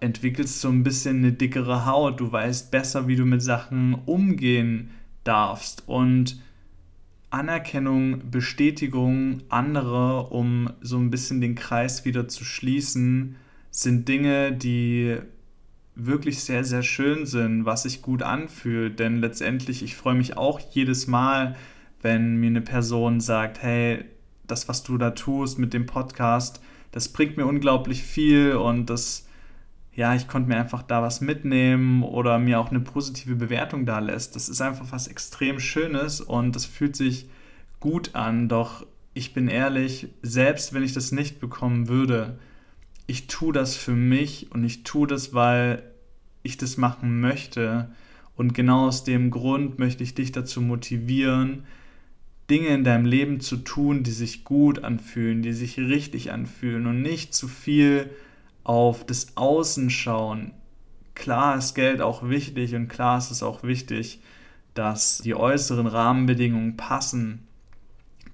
entwickelst 0.00 0.60
so 0.60 0.68
ein 0.68 0.82
bisschen 0.82 1.18
eine 1.18 1.32
dickere 1.32 1.84
Haut. 1.84 2.20
Du 2.20 2.30
weißt 2.30 2.70
besser, 2.70 3.08
wie 3.08 3.16
du 3.16 3.24
mit 3.24 3.42
Sachen 3.42 3.94
umgehen 4.06 4.90
darfst. 5.24 5.84
Und 5.86 6.40
Anerkennung, 7.30 8.30
Bestätigung 8.30 9.42
anderer, 9.48 10.32
um 10.32 10.70
so 10.80 10.98
ein 10.98 11.10
bisschen 11.10 11.40
den 11.40 11.54
Kreis 11.54 12.04
wieder 12.04 12.28
zu 12.28 12.44
schließen, 12.44 13.36
sind 13.72 14.06
Dinge, 14.06 14.52
die 14.52 15.18
wirklich 15.96 16.44
sehr, 16.44 16.62
sehr 16.62 16.82
schön 16.82 17.26
sind, 17.26 17.64
was 17.64 17.82
sich 17.82 18.00
gut 18.00 18.22
anfühlt. 18.22 19.00
Denn 19.00 19.18
letztendlich, 19.18 19.82
ich 19.82 19.96
freue 19.96 20.14
mich 20.14 20.36
auch 20.36 20.60
jedes 20.60 21.08
Mal, 21.08 21.56
wenn 22.00 22.36
mir 22.36 22.46
eine 22.46 22.60
Person 22.60 23.20
sagt, 23.20 23.62
hey, 23.62 24.04
das, 24.46 24.68
was 24.68 24.84
du 24.84 24.96
da 24.98 25.10
tust 25.10 25.58
mit 25.58 25.74
dem 25.74 25.86
Podcast, 25.86 26.62
das 26.92 27.08
bringt 27.08 27.36
mir 27.36 27.46
unglaublich 27.46 28.04
viel 28.04 28.52
und 28.54 28.86
das 28.90 29.26
ja, 29.94 30.14
ich 30.14 30.26
konnte 30.26 30.48
mir 30.48 30.56
einfach 30.56 30.82
da 30.82 31.02
was 31.02 31.20
mitnehmen 31.20 32.02
oder 32.02 32.38
mir 32.38 32.58
auch 32.60 32.70
eine 32.70 32.80
positive 32.80 33.36
Bewertung 33.36 33.84
da 33.84 33.98
lässt. 33.98 34.34
Das 34.36 34.48
ist 34.48 34.62
einfach 34.62 34.86
was 34.90 35.06
extrem 35.06 35.60
Schönes 35.60 36.20
und 36.20 36.56
das 36.56 36.64
fühlt 36.64 36.96
sich 36.96 37.28
gut 37.78 38.14
an. 38.14 38.48
Doch 38.48 38.86
ich 39.12 39.34
bin 39.34 39.48
ehrlich, 39.48 40.08
selbst 40.22 40.72
wenn 40.72 40.82
ich 40.82 40.94
das 40.94 41.12
nicht 41.12 41.40
bekommen 41.40 41.88
würde, 41.88 42.38
ich 43.06 43.26
tue 43.26 43.52
das 43.52 43.76
für 43.76 43.94
mich 43.94 44.52
und 44.52 44.64
ich 44.64 44.84
tue 44.84 45.06
das, 45.06 45.34
weil 45.34 45.82
ich 46.42 46.56
das 46.56 46.76
machen 46.76 47.20
möchte. 47.20 47.90
Und 48.36 48.54
genau 48.54 48.86
aus 48.86 49.04
dem 49.04 49.30
Grund 49.30 49.78
möchte 49.78 50.02
ich 50.02 50.14
dich 50.14 50.32
dazu 50.32 50.60
motivieren, 50.60 51.64
Dinge 52.50 52.68
in 52.68 52.84
deinem 52.84 53.04
Leben 53.04 53.40
zu 53.40 53.56
tun, 53.58 54.02
die 54.02 54.10
sich 54.10 54.44
gut 54.44 54.84
anfühlen, 54.84 55.42
die 55.42 55.52
sich 55.52 55.78
richtig 55.78 56.32
anfühlen 56.32 56.86
und 56.86 57.02
nicht 57.02 57.34
zu 57.34 57.48
viel 57.48 58.10
auf 58.64 59.06
das 59.06 59.36
Außen 59.36 59.90
schauen. 59.90 60.52
Klar 61.14 61.56
ist 61.56 61.74
Geld 61.74 62.00
auch 62.00 62.28
wichtig 62.28 62.74
und 62.74 62.88
klar 62.88 63.18
ist 63.18 63.30
es 63.30 63.42
auch 63.42 63.62
wichtig, 63.62 64.20
dass 64.74 65.18
die 65.18 65.34
äußeren 65.34 65.86
Rahmenbedingungen 65.86 66.76
passen. 66.76 67.46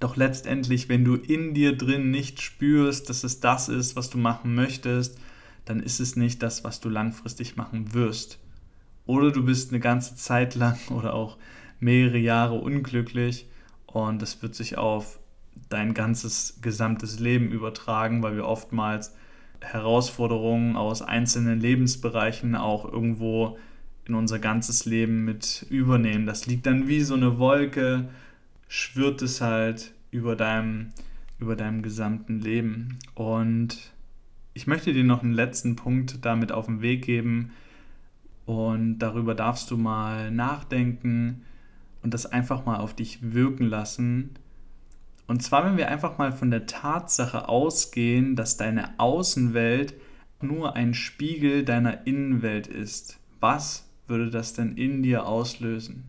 Doch 0.00 0.16
letztendlich, 0.16 0.88
wenn 0.88 1.04
du 1.04 1.16
in 1.16 1.54
dir 1.54 1.76
drin 1.76 2.10
nicht 2.10 2.40
spürst, 2.40 3.08
dass 3.08 3.24
es 3.24 3.40
das 3.40 3.68
ist, 3.68 3.96
was 3.96 4.10
du 4.10 4.18
machen 4.18 4.54
möchtest, 4.54 5.18
dann 5.64 5.80
ist 5.80 6.00
es 6.00 6.16
nicht 6.16 6.42
das, 6.42 6.64
was 6.64 6.80
du 6.80 6.88
langfristig 6.88 7.56
machen 7.56 7.92
wirst. 7.94 8.38
Oder 9.06 9.32
du 9.32 9.44
bist 9.44 9.70
eine 9.70 9.80
ganze 9.80 10.16
Zeit 10.16 10.54
lang 10.54 10.78
oder 10.90 11.14
auch 11.14 11.36
mehrere 11.80 12.18
Jahre 12.18 12.54
unglücklich 12.54 13.46
und 13.86 14.22
das 14.22 14.42
wird 14.42 14.54
sich 14.54 14.78
auf 14.78 15.18
dein 15.68 15.94
ganzes 15.94 16.58
gesamtes 16.62 17.18
Leben 17.18 17.50
übertragen, 17.50 18.22
weil 18.22 18.36
wir 18.36 18.46
oftmals 18.46 19.14
Herausforderungen 19.60 20.76
aus 20.76 21.02
einzelnen 21.02 21.60
Lebensbereichen 21.60 22.54
auch 22.54 22.84
irgendwo 22.90 23.58
in 24.04 24.14
unser 24.14 24.38
ganzes 24.38 24.84
Leben 24.84 25.24
mit 25.24 25.66
übernehmen. 25.68 26.26
Das 26.26 26.46
liegt 26.46 26.66
dann 26.66 26.88
wie 26.88 27.02
so 27.02 27.14
eine 27.14 27.38
Wolke, 27.38 28.08
schwirrt 28.68 29.22
es 29.22 29.40
halt 29.40 29.92
über 30.10 30.36
deinem, 30.36 30.92
über 31.38 31.56
deinem 31.56 31.82
gesamten 31.82 32.40
Leben. 32.40 32.98
Und 33.14 33.92
ich 34.54 34.66
möchte 34.66 34.92
dir 34.92 35.04
noch 35.04 35.22
einen 35.22 35.32
letzten 35.32 35.74
Punkt 35.76 36.24
damit 36.24 36.52
auf 36.52 36.66
den 36.66 36.80
Weg 36.80 37.04
geben. 37.04 37.50
Und 38.46 39.00
darüber 39.00 39.34
darfst 39.34 39.70
du 39.70 39.76
mal 39.76 40.30
nachdenken 40.30 41.42
und 42.02 42.14
das 42.14 42.26
einfach 42.26 42.64
mal 42.64 42.76
auf 42.76 42.94
dich 42.94 43.18
wirken 43.20 43.64
lassen 43.64 44.30
und 45.28 45.42
zwar, 45.42 45.64
wenn 45.66 45.76
wir 45.76 45.88
einfach 45.88 46.16
mal 46.16 46.32
von 46.32 46.50
der 46.50 46.64
Tatsache 46.64 47.50
ausgehen, 47.50 48.34
dass 48.34 48.56
deine 48.56 48.98
Außenwelt 48.98 49.92
nur 50.40 50.74
ein 50.74 50.94
Spiegel 50.94 51.64
deiner 51.64 52.06
Innenwelt 52.06 52.66
ist. 52.66 53.20
Was 53.38 53.86
würde 54.06 54.30
das 54.30 54.54
denn 54.54 54.72
in 54.72 55.02
dir 55.02 55.26
auslösen? 55.26 56.04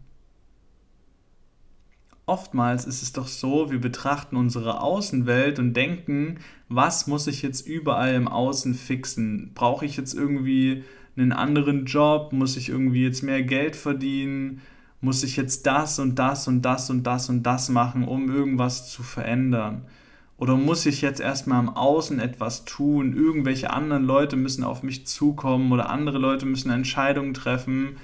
Oftmals 2.30 2.86
ist 2.86 3.02
es 3.02 3.12
doch 3.12 3.28
so, 3.28 3.72
wir 3.72 3.82
betrachten 3.82 4.36
unsere 4.36 4.82
Außenwelt 4.82 5.60
und 5.60 5.74
denken, 5.74 6.38
was 6.68 7.08
muss 7.08 7.28
ich 7.28 7.42
jetzt 7.42 7.68
überall 7.68 8.13
im 8.13 8.28
Außen 8.28 8.76
fixen? 8.76 9.52
Brauche 9.56 9.86
ich 9.86 9.98
jetzt 9.98 10.13
irgendwie 10.13 10.84
einen 11.18 11.32
anderen 11.32 11.86
Job? 11.86 12.32
Muss 12.32 12.56
ich 12.56 12.70
irgendwie 12.70 13.04
jetzt 13.04 13.24
mehr 13.24 13.42
Geld 13.42 13.76
verdienen? 13.76 14.62
muss 15.02 15.24
ich 15.24 15.38
jetzt 15.38 15.65
das 15.65 16.00
und 16.00 16.20
das 16.20 16.48
und 16.48 16.63
das 16.63 16.89
und 16.89 17.04
das 17.04 17.30
und 17.30 17.44
das 17.44 17.70
machen, 17.70 18.04
um 18.04 18.30
irgendwas 18.30 18.89
zu 18.89 19.04
verändern? 19.04 19.84
Oder 20.38 20.56
muss 20.56 20.86
ich 20.86 21.02
jetzt 21.02 21.20
erstmal 21.20 21.60
am 21.60 21.70
Außen 21.70 22.20
etwas 22.20 22.63
tun? 22.63 23.13
Irgendwelche 23.13 23.72
anderen 23.72 24.06
Leute 24.06 24.36
müssen 24.36 24.63
auf 24.63 24.84
mich 24.84 25.06
zukommen 25.06 25.72
oder 25.72 25.89
andere 25.89 26.18
Leute 26.18 26.46
müssen 26.46 26.72
Entscheidungen 26.72 27.34
treffen, 27.34 27.98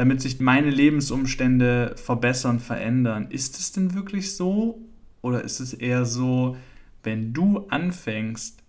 damit 0.00 0.22
sich 0.22 0.40
meine 0.40 0.70
Lebensumstände 0.70 1.94
verbessern, 1.96 2.58
verändern. 2.58 3.26
Ist 3.28 3.58
es 3.58 3.72
denn 3.72 3.92
wirklich 3.92 4.34
so? 4.34 4.80
Oder 5.20 5.44
ist 5.44 5.60
es 5.60 5.74
eher 5.74 6.06
so, 6.06 6.56
wenn 7.02 7.34
du 7.34 7.66
anfängst, 7.68 8.62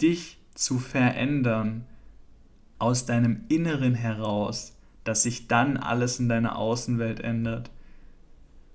dich 0.00 0.38
zu 0.54 0.80
verändern, 0.80 1.84
aus 2.80 3.06
deinem 3.06 3.42
Inneren 3.46 3.94
heraus, 3.94 4.76
dass 5.04 5.22
sich 5.22 5.46
dann 5.46 5.76
alles 5.76 6.18
in 6.18 6.28
deiner 6.28 6.58
Außenwelt 6.58 7.20
ändert. 7.20 7.70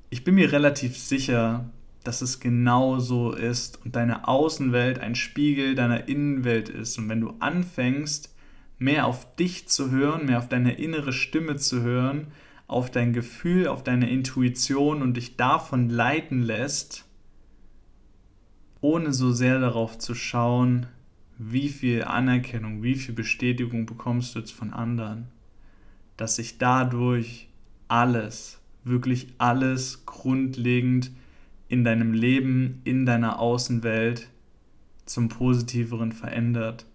Ich 0.09 0.23
bin 0.23 0.35
mir 0.35 0.53
relativ 0.53 0.97
sicher, 0.97 1.69
dass 2.05 2.21
es 2.21 2.39
genau 2.39 2.99
so 2.99 3.33
ist 3.33 3.83
und 3.83 3.97
deine 3.97 4.29
Außenwelt 4.29 4.99
ein 4.99 5.15
Spiegel 5.15 5.75
deiner 5.75 6.07
Innenwelt 6.07 6.69
ist. 6.69 6.97
Und 6.97 7.09
wenn 7.09 7.19
du 7.19 7.33
anfängst, 7.39 8.33
mehr 8.79 9.07
auf 9.07 9.35
dich 9.35 9.67
zu 9.67 9.91
hören, 9.91 10.25
mehr 10.25 10.37
auf 10.39 10.49
deine 10.49 10.73
innere 10.73 11.13
Stimme 11.13 11.55
zu 11.55 11.81
hören, 11.81 12.27
auf 12.67 12.91
dein 12.91 13.13
Gefühl, 13.13 13.67
auf 13.67 13.83
deine 13.83 14.09
Intuition 14.09 15.01
und 15.01 15.15
dich 15.15 15.37
davon 15.37 15.89
leiten 15.89 16.41
lässt, 16.41 17.05
ohne 18.81 19.13
so 19.13 19.31
sehr 19.31 19.59
darauf 19.59 19.97
zu 19.97 20.13
schauen, 20.13 20.87
wie 21.37 21.69
viel 21.69 22.03
Anerkennung, 22.03 22.83
wie 22.83 22.95
viel 22.95 23.13
Bestätigung 23.13 23.85
bekommst 23.85 24.35
du 24.35 24.39
jetzt 24.39 24.51
von 24.51 24.73
anderen, 24.73 25.27
dass 26.17 26.35
sich 26.35 26.57
dadurch 26.57 27.47
alles, 27.87 28.59
wirklich 28.83 29.27
alles 29.37 30.05
grundlegend 30.05 31.11
in 31.69 31.83
deinem 31.83 32.13
Leben, 32.13 32.81
in 32.85 33.05
deiner 33.05 33.39
Außenwelt 33.39 34.29
zum 35.05 35.29
Positiveren 35.29 36.11
verändert. 36.11 36.86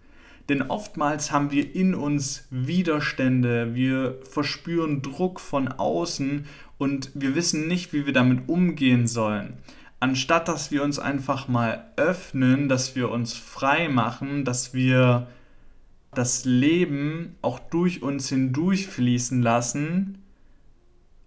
Denn 0.49 0.63
oftmals 0.63 1.31
haben 1.31 1.51
wir 1.51 1.75
in 1.75 1.95
uns 1.95 2.47
Widerstände, 2.51 3.75
wir 3.75 4.19
verspüren 4.23 5.03
Druck 5.03 5.41
von 5.41 5.69
außen 5.69 6.47
und 6.79 7.11
wir 7.15 7.35
wissen 7.35 7.69
nicht, 7.69 7.93
wie 7.93 8.07
wir 8.07 8.13
damit 8.13 8.49
umgehen 8.49 9.07
sollen. 9.07 9.55
Anstatt 10.01 10.49
dass 10.49 10.73
wir 10.73 10.83
uns 10.83 10.99
einfach 10.99 11.47
mal 11.47 11.93
öffnen, 11.97 12.69
dass 12.69 12.97
wir 12.97 13.11
uns 13.11 13.35
frei 13.35 13.89
machen, 13.89 14.45
dass 14.45 14.75
wir 14.75 15.29
das 16.13 16.45
Leben 16.45 17.37
auch 17.41 17.59
durch 17.59 18.03
uns 18.03 18.29
hindurch 18.29 18.89
fließen 18.89 19.41
lassen 19.41 20.19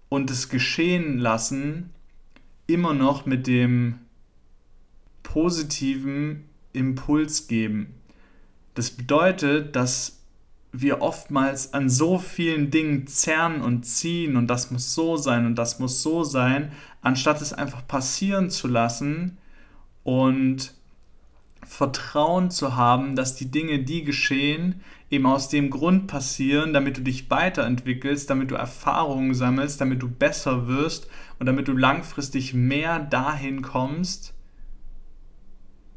und 0.09 0.29
es 0.29 0.49
geschehen 0.49 1.17
lassen, 1.17 1.91
immer 2.67 2.93
noch 2.93 3.25
mit 3.25 3.47
dem 3.47 3.99
positiven 5.23 6.43
Impuls 6.73 7.47
geben. 7.47 7.93
Das 8.75 8.91
bedeutet, 8.91 9.75
dass 9.75 10.19
wir 10.71 11.01
oftmals 11.01 11.73
an 11.73 11.89
so 11.89 12.19
vielen 12.19 12.69
Dingen 12.69 13.07
zerren 13.07 13.61
und 13.61 13.85
ziehen 13.85 14.35
und 14.35 14.47
das 14.47 14.71
muss 14.71 14.93
so 14.93 15.17
sein 15.17 15.45
und 15.45 15.55
das 15.55 15.79
muss 15.79 16.01
so 16.03 16.23
sein, 16.23 16.71
anstatt 17.01 17.41
es 17.41 17.53
einfach 17.53 17.87
passieren 17.87 18.49
zu 18.49 18.67
lassen 18.67 19.37
und 20.03 20.73
Vertrauen 21.65 22.51
zu 22.51 22.75
haben, 22.75 23.15
dass 23.15 23.35
die 23.35 23.49
Dinge, 23.49 23.79
die 23.79 24.03
geschehen, 24.03 24.81
eben 25.09 25.25
aus 25.25 25.49
dem 25.49 25.69
Grund 25.69 26.07
passieren, 26.07 26.73
damit 26.73 26.97
du 26.97 27.01
dich 27.01 27.29
weiterentwickelst, 27.29 28.29
damit 28.29 28.51
du 28.51 28.55
Erfahrungen 28.55 29.33
sammelst, 29.33 29.81
damit 29.81 30.01
du 30.01 30.09
besser 30.09 30.67
wirst 30.67 31.07
und 31.39 31.45
damit 31.45 31.67
du 31.67 31.73
langfristig 31.73 32.53
mehr 32.53 32.99
dahin 32.99 33.61
kommst, 33.61 34.33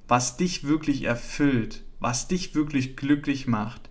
was 0.06 0.36
dich 0.36 0.64
wirklich 0.64 1.04
erfüllt, 1.04 1.82
was 2.00 2.28
dich 2.28 2.54
wirklich 2.54 2.96
glücklich 2.96 3.46
macht. 3.46 3.88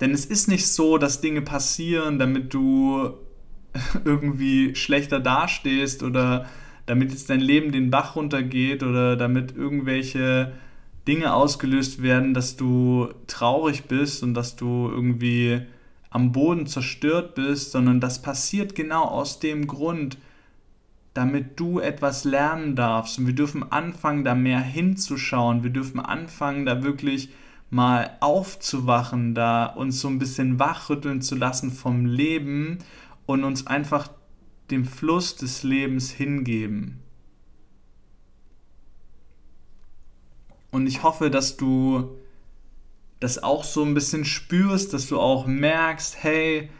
Denn 0.00 0.12
es 0.12 0.24
ist 0.24 0.48
nicht 0.48 0.66
so, 0.66 0.98
dass 0.98 1.20
Dinge 1.20 1.42
passieren, 1.42 2.18
damit 2.18 2.54
du 2.54 3.14
irgendwie 4.04 4.74
schlechter 4.74 5.20
dastehst 5.20 6.02
oder 6.02 6.46
damit 6.86 7.10
jetzt 7.12 7.30
dein 7.30 7.40
Leben 7.40 7.70
den 7.70 7.90
Bach 7.90 8.16
runtergeht 8.16 8.82
oder 8.82 9.16
damit 9.16 9.54
irgendwelche 9.54 10.52
Dinge 11.06 11.34
ausgelöst 11.34 12.02
werden, 12.02 12.34
dass 12.34 12.56
du 12.56 13.08
traurig 13.26 13.84
bist 13.84 14.22
und 14.22 14.34
dass 14.34 14.56
du 14.56 14.88
irgendwie 14.90 15.62
am 16.10 16.32
Boden 16.32 16.66
zerstört 16.66 17.34
bist, 17.34 17.70
sondern 17.70 18.00
das 18.00 18.22
passiert 18.22 18.74
genau 18.74 19.04
aus 19.04 19.38
dem 19.38 19.66
Grund, 19.66 20.18
damit 21.14 21.58
du 21.58 21.80
etwas 21.80 22.24
lernen 22.24 22.76
darfst. 22.76 23.18
Und 23.18 23.26
wir 23.26 23.34
dürfen 23.34 23.70
anfangen, 23.70 24.24
da 24.24 24.34
mehr 24.34 24.60
hinzuschauen. 24.60 25.62
Wir 25.62 25.70
dürfen 25.70 26.00
anfangen, 26.00 26.66
da 26.66 26.82
wirklich 26.82 27.30
mal 27.70 28.16
aufzuwachen, 28.20 29.34
da 29.34 29.66
uns 29.66 30.00
so 30.00 30.08
ein 30.08 30.18
bisschen 30.18 30.58
wachrütteln 30.58 31.22
zu 31.22 31.36
lassen 31.36 31.70
vom 31.70 32.04
Leben 32.04 32.78
und 33.26 33.44
uns 33.44 33.66
einfach 33.66 34.10
dem 34.70 34.84
Fluss 34.84 35.36
des 35.36 35.62
Lebens 35.62 36.10
hingeben. 36.10 37.00
Und 40.70 40.86
ich 40.86 41.02
hoffe, 41.02 41.30
dass 41.30 41.56
du 41.56 42.16
das 43.18 43.42
auch 43.42 43.64
so 43.64 43.84
ein 43.84 43.94
bisschen 43.94 44.24
spürst, 44.24 44.92
dass 44.94 45.08
du 45.08 45.20
auch 45.20 45.46
merkst, 45.46 46.22
hey, 46.22 46.70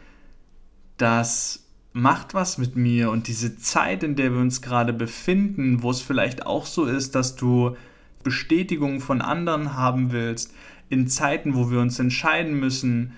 das 0.97 1.65
macht 1.93 2.33
was 2.33 2.57
mit 2.57 2.75
mir 2.75 3.11
und 3.11 3.27
diese 3.27 3.57
Zeit, 3.57 4.03
in 4.03 4.15
der 4.15 4.33
wir 4.33 4.39
uns 4.39 4.61
gerade 4.61 4.93
befinden, 4.93 5.83
wo 5.83 5.91
es 5.91 6.01
vielleicht 6.01 6.45
auch 6.45 6.65
so 6.65 6.85
ist, 6.85 7.15
dass 7.15 7.35
du 7.35 7.75
Bestätigung 8.23 9.01
von 9.01 9.21
anderen 9.21 9.75
haben 9.75 10.11
willst, 10.11 10.53
in 10.89 11.07
Zeiten, 11.07 11.55
wo 11.55 11.71
wir 11.71 11.79
uns 11.79 11.99
entscheiden 11.99 12.59
müssen, 12.59 13.13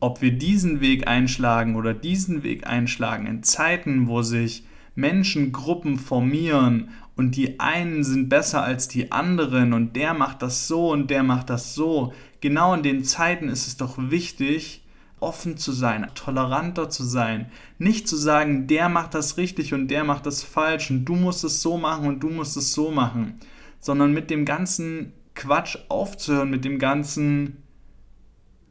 ob 0.00 0.20
wir 0.20 0.32
diesen 0.32 0.80
Weg 0.80 1.06
einschlagen 1.06 1.76
oder 1.76 1.94
diesen 1.94 2.42
Weg 2.42 2.66
einschlagen, 2.66 3.26
in 3.26 3.42
Zeiten, 3.42 4.08
wo 4.08 4.22
sich 4.22 4.64
Menschengruppen 4.94 5.98
formieren 5.98 6.90
und 7.16 7.36
die 7.36 7.60
einen 7.60 8.04
sind 8.04 8.28
besser 8.28 8.62
als 8.62 8.88
die 8.88 9.12
anderen 9.12 9.72
und 9.72 9.96
der 9.96 10.12
macht 10.14 10.42
das 10.42 10.66
so 10.66 10.90
und 10.90 11.10
der 11.10 11.22
macht 11.22 11.50
das 11.50 11.74
so. 11.74 12.12
Genau 12.40 12.74
in 12.74 12.82
den 12.82 13.04
Zeiten 13.04 13.48
ist 13.48 13.66
es 13.66 13.76
doch 13.76 13.96
wichtig, 13.98 14.81
offen 15.22 15.56
zu 15.56 15.72
sein, 15.72 16.06
toleranter 16.14 16.90
zu 16.90 17.04
sein. 17.04 17.50
Nicht 17.78 18.08
zu 18.08 18.16
sagen, 18.16 18.66
der 18.66 18.88
macht 18.88 19.14
das 19.14 19.36
richtig 19.36 19.72
und 19.72 19.88
der 19.88 20.04
macht 20.04 20.26
das 20.26 20.42
falsch 20.42 20.90
und 20.90 21.04
du 21.04 21.14
musst 21.14 21.44
es 21.44 21.62
so 21.62 21.78
machen 21.78 22.06
und 22.06 22.20
du 22.20 22.28
musst 22.28 22.56
es 22.56 22.72
so 22.72 22.90
machen, 22.90 23.40
sondern 23.80 24.12
mit 24.12 24.30
dem 24.30 24.44
ganzen 24.44 25.12
Quatsch 25.34 25.78
aufzuhören, 25.88 26.50
mit 26.50 26.64
dem 26.64 26.78
ganzen 26.78 27.62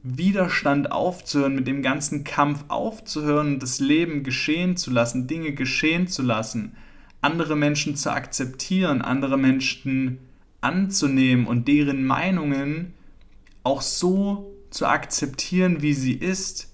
Widerstand 0.04 0.92
aufzuhören, 0.92 1.56
mit 1.56 1.68
dem 1.68 1.82
ganzen 1.82 2.24
Kampf 2.24 2.66
aufzuhören 2.68 3.60
das 3.60 3.80
Leben 3.80 4.24
geschehen 4.24 4.76
zu 4.78 4.92
lassen, 4.92 5.28
Dinge 5.28 5.54
geschehen 5.54 6.08
zu 6.08 6.24
lassen, 6.24 6.76
andere 7.22 7.56
Menschen 7.56 7.96
zu 7.96 8.12
akzeptieren, 8.12 9.02
andere 9.02 9.38
Menschen 9.38 10.18
anzunehmen 10.60 11.46
und 11.48 11.68
deren 11.68 12.04
Meinungen 12.04 12.94
auch 13.64 13.82
so 13.82 14.52
zu 14.72 14.88
akzeptieren, 14.88 15.82
wie 15.82 15.94
sie 15.94 16.14
ist. 16.14 16.74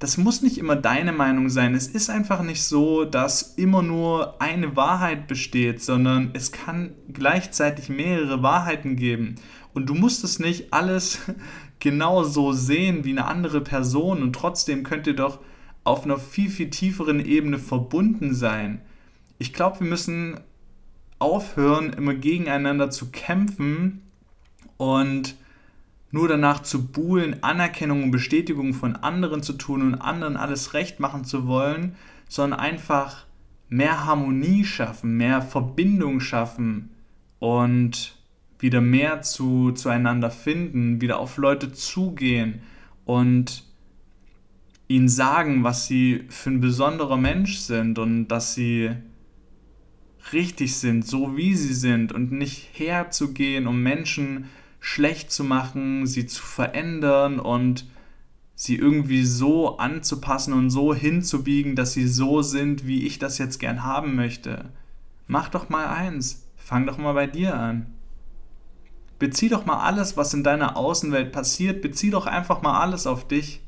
Das 0.00 0.18
muss 0.18 0.42
nicht 0.42 0.58
immer 0.58 0.74
deine 0.74 1.12
Meinung 1.12 1.48
sein. 1.48 1.74
Es 1.74 1.86
ist 1.86 2.10
einfach 2.10 2.42
nicht 2.42 2.64
so, 2.64 3.04
dass 3.04 3.54
immer 3.56 3.82
nur 3.82 4.42
eine 4.42 4.74
Wahrheit 4.74 5.28
besteht, 5.28 5.82
sondern 5.82 6.30
es 6.34 6.50
kann 6.50 6.92
gleichzeitig 7.12 7.88
mehrere 7.88 8.42
Wahrheiten 8.42 8.96
geben. 8.96 9.36
Und 9.72 9.86
du 9.86 9.94
musst 9.94 10.24
es 10.24 10.38
nicht 10.38 10.72
alles 10.72 11.20
genau 11.78 12.24
so 12.24 12.52
sehen 12.52 13.04
wie 13.04 13.10
eine 13.10 13.26
andere 13.26 13.60
Person 13.60 14.22
und 14.22 14.32
trotzdem 14.32 14.82
könnt 14.82 15.06
ihr 15.06 15.16
doch 15.16 15.38
auf 15.84 16.04
einer 16.04 16.18
viel, 16.18 16.50
viel 16.50 16.70
tieferen 16.70 17.24
Ebene 17.24 17.58
verbunden 17.58 18.34
sein. 18.34 18.80
Ich 19.38 19.52
glaube, 19.52 19.80
wir 19.80 19.86
müssen 19.86 20.40
aufhören, 21.18 21.92
immer 21.92 22.14
gegeneinander 22.14 22.90
zu 22.90 23.10
kämpfen 23.10 24.02
und 24.76 25.36
nur 26.14 26.28
danach 26.28 26.62
zu 26.62 26.86
buhlen, 26.86 27.42
Anerkennung 27.42 28.04
und 28.04 28.10
Bestätigung 28.12 28.72
von 28.72 28.94
anderen 28.94 29.42
zu 29.42 29.54
tun 29.54 29.82
und 29.82 29.94
anderen 29.96 30.36
alles 30.36 30.72
recht 30.72 31.00
machen 31.00 31.24
zu 31.24 31.48
wollen, 31.48 31.96
sondern 32.28 32.60
einfach 32.60 33.26
mehr 33.68 34.06
Harmonie 34.06 34.64
schaffen, 34.64 35.16
mehr 35.16 35.42
Verbindung 35.42 36.20
schaffen 36.20 36.90
und 37.40 38.16
wieder 38.60 38.80
mehr 38.80 39.22
zu, 39.22 39.72
zueinander 39.72 40.30
finden, 40.30 41.00
wieder 41.00 41.18
auf 41.18 41.36
Leute 41.36 41.72
zugehen 41.72 42.60
und 43.04 43.64
ihnen 44.86 45.08
sagen, 45.08 45.64
was 45.64 45.88
sie 45.88 46.26
für 46.28 46.50
ein 46.50 46.60
besonderer 46.60 47.16
Mensch 47.16 47.56
sind 47.56 47.98
und 47.98 48.28
dass 48.28 48.54
sie 48.54 48.92
richtig 50.32 50.76
sind, 50.76 51.04
so 51.04 51.36
wie 51.36 51.56
sie 51.56 51.74
sind 51.74 52.12
und 52.12 52.30
nicht 52.30 52.68
herzugehen, 52.72 53.66
um 53.66 53.82
Menschen 53.82 54.44
schlecht 54.84 55.32
zu 55.32 55.44
machen, 55.44 56.06
sie 56.06 56.26
zu 56.26 56.42
verändern 56.42 57.40
und 57.40 57.86
sie 58.54 58.76
irgendwie 58.76 59.24
so 59.24 59.78
anzupassen 59.78 60.52
und 60.52 60.68
so 60.68 60.94
hinzubiegen, 60.94 61.74
dass 61.74 61.94
sie 61.94 62.06
so 62.06 62.42
sind, 62.42 62.86
wie 62.86 63.06
ich 63.06 63.18
das 63.18 63.38
jetzt 63.38 63.58
gern 63.58 63.82
haben 63.82 64.14
möchte. 64.14 64.66
Mach 65.26 65.48
doch 65.48 65.70
mal 65.70 65.86
eins, 65.86 66.46
fang 66.56 66.86
doch 66.86 66.98
mal 66.98 67.14
bei 67.14 67.26
dir 67.26 67.58
an. 67.58 67.86
Bezieh 69.18 69.48
doch 69.48 69.64
mal 69.64 69.78
alles, 69.78 70.18
was 70.18 70.34
in 70.34 70.44
deiner 70.44 70.76
Außenwelt 70.76 71.32
passiert, 71.32 71.80
bezieh 71.80 72.10
doch 72.10 72.26
einfach 72.26 72.60
mal 72.60 72.78
alles 72.78 73.06
auf 73.06 73.26
dich. 73.26 73.62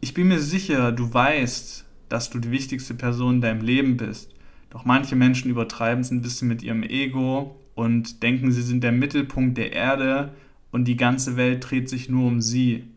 Ich 0.00 0.14
bin 0.14 0.28
mir 0.28 0.38
sicher, 0.38 0.92
du 0.92 1.12
weißt, 1.12 1.84
dass 2.08 2.30
du 2.30 2.38
die 2.38 2.52
wichtigste 2.52 2.94
Person 2.94 3.36
in 3.36 3.40
deinem 3.40 3.62
Leben 3.62 3.96
bist. 3.96 4.30
Doch 4.70 4.84
manche 4.84 5.16
Menschen 5.16 5.50
übertreiben 5.50 6.02
es 6.02 6.12
ein 6.12 6.22
bisschen 6.22 6.46
mit 6.46 6.62
ihrem 6.62 6.84
Ego 6.84 7.58
und 7.74 8.22
denken, 8.22 8.52
sie 8.52 8.62
sind 8.62 8.82
der 8.82 8.92
Mittelpunkt 8.92 9.58
der 9.58 9.72
Erde 9.72 10.34
und 10.70 10.84
die 10.84 10.96
ganze 10.96 11.36
Welt 11.36 11.70
dreht 11.70 11.88
sich 11.88 12.08
nur 12.08 12.26
um 12.26 12.40
sie. 12.40 12.88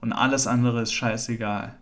und 0.00 0.12
alles 0.12 0.46
andere 0.46 0.82
ist 0.82 0.92
scheißegal. 0.92 1.78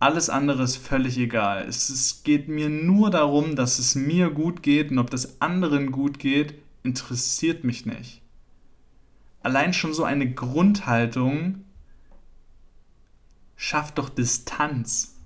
Alles 0.00 0.30
andere 0.30 0.62
ist 0.62 0.76
völlig 0.76 1.18
egal. 1.18 1.66
Es, 1.66 2.22
geht 2.22 2.46
mir 2.48 2.68
nur 2.68 3.10
darum, 3.10 3.56
dass 3.56 3.80
es 3.80 3.96
mir 3.96 4.30
gut 4.30 4.62
geht 4.62 4.92
und 4.92 4.98
ob 4.98 5.10
das 5.10 5.40
anderen 5.40 5.90
gut 5.90 6.20
geht, 6.20 6.54
interessiert 6.84 7.64
mich 7.64 7.84
nicht. 7.84 8.22
Allein 9.42 9.72
schon 9.72 9.92
so 9.92 10.04
eine 10.04 10.32
Grundhaltung 10.32 11.64
schafft 13.56 13.98
doch 13.98 14.08
Distanz, 14.08 15.16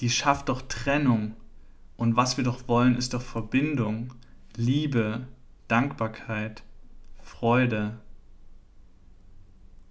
die 0.00 0.08
schafft 0.08 0.48
doch 0.48 0.62
Trennung. 0.62 1.34
Und 1.98 2.16
was 2.16 2.38
wir 2.38 2.44
doch 2.44 2.68
wollen, 2.68 2.96
ist 2.96 3.12
doch 3.12 3.22
Verbindung, 3.22 4.14
Liebe, 4.58 5.26
Dankbarkeit, 5.68 6.62
Freude. 7.22 7.98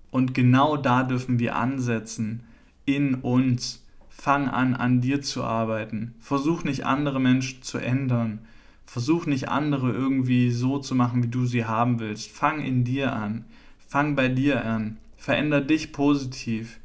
Und 0.10 0.34
genau 0.34 0.76
da 0.76 1.04
dürfen 1.04 1.38
wir 1.38 1.56
ansetzen, 1.56 2.44
in 2.86 3.16
uns. 3.16 3.84
Fang 4.10 4.48
an, 4.48 4.74
an 4.74 5.02
dir 5.02 5.22
zu 5.22 5.44
arbeiten. 5.44 6.16
Versuch 6.20 6.64
nicht 6.64 6.86
andere 6.86 7.20
Menschen 7.20 7.62
zu 7.62 7.78
ändern. 7.78 8.40
Versuch 8.86 9.28
nicht 9.28 9.50
andere 9.50 9.92
irgendwie 9.92 10.50
so 10.50 10.80
zu 10.80 10.96
machen, 10.96 11.22
wie 11.22 11.28
du 11.28 11.46
sie 11.46 11.66
haben 11.66 12.00
willst. 12.00 12.32
Fang 12.32 12.64
in 12.64 12.84
dir 12.84 13.14
an. 13.14 13.46
Fang 13.88 14.16
bei 14.16 14.30
dir 14.30 14.66
an. 14.66 14.98
Veränder 15.16 15.62
dich 15.62 15.92
positiv. 15.92 16.80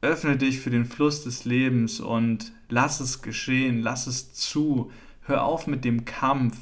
Öffne 0.00 0.36
dich 0.36 0.58
für 0.58 0.70
den 0.70 0.84
Fluss 0.86 1.22
des 1.22 1.44
Lebens 1.44 2.00
und 2.00 2.52
lass 2.68 2.98
es 2.98 3.22
geschehen, 3.22 3.82
lass 3.82 4.06
es 4.08 4.32
zu. 4.32 4.90
Hör 5.22 5.44
auf 5.44 5.66
mit 5.68 5.84
dem 5.84 6.04
Kampf. 6.04 6.56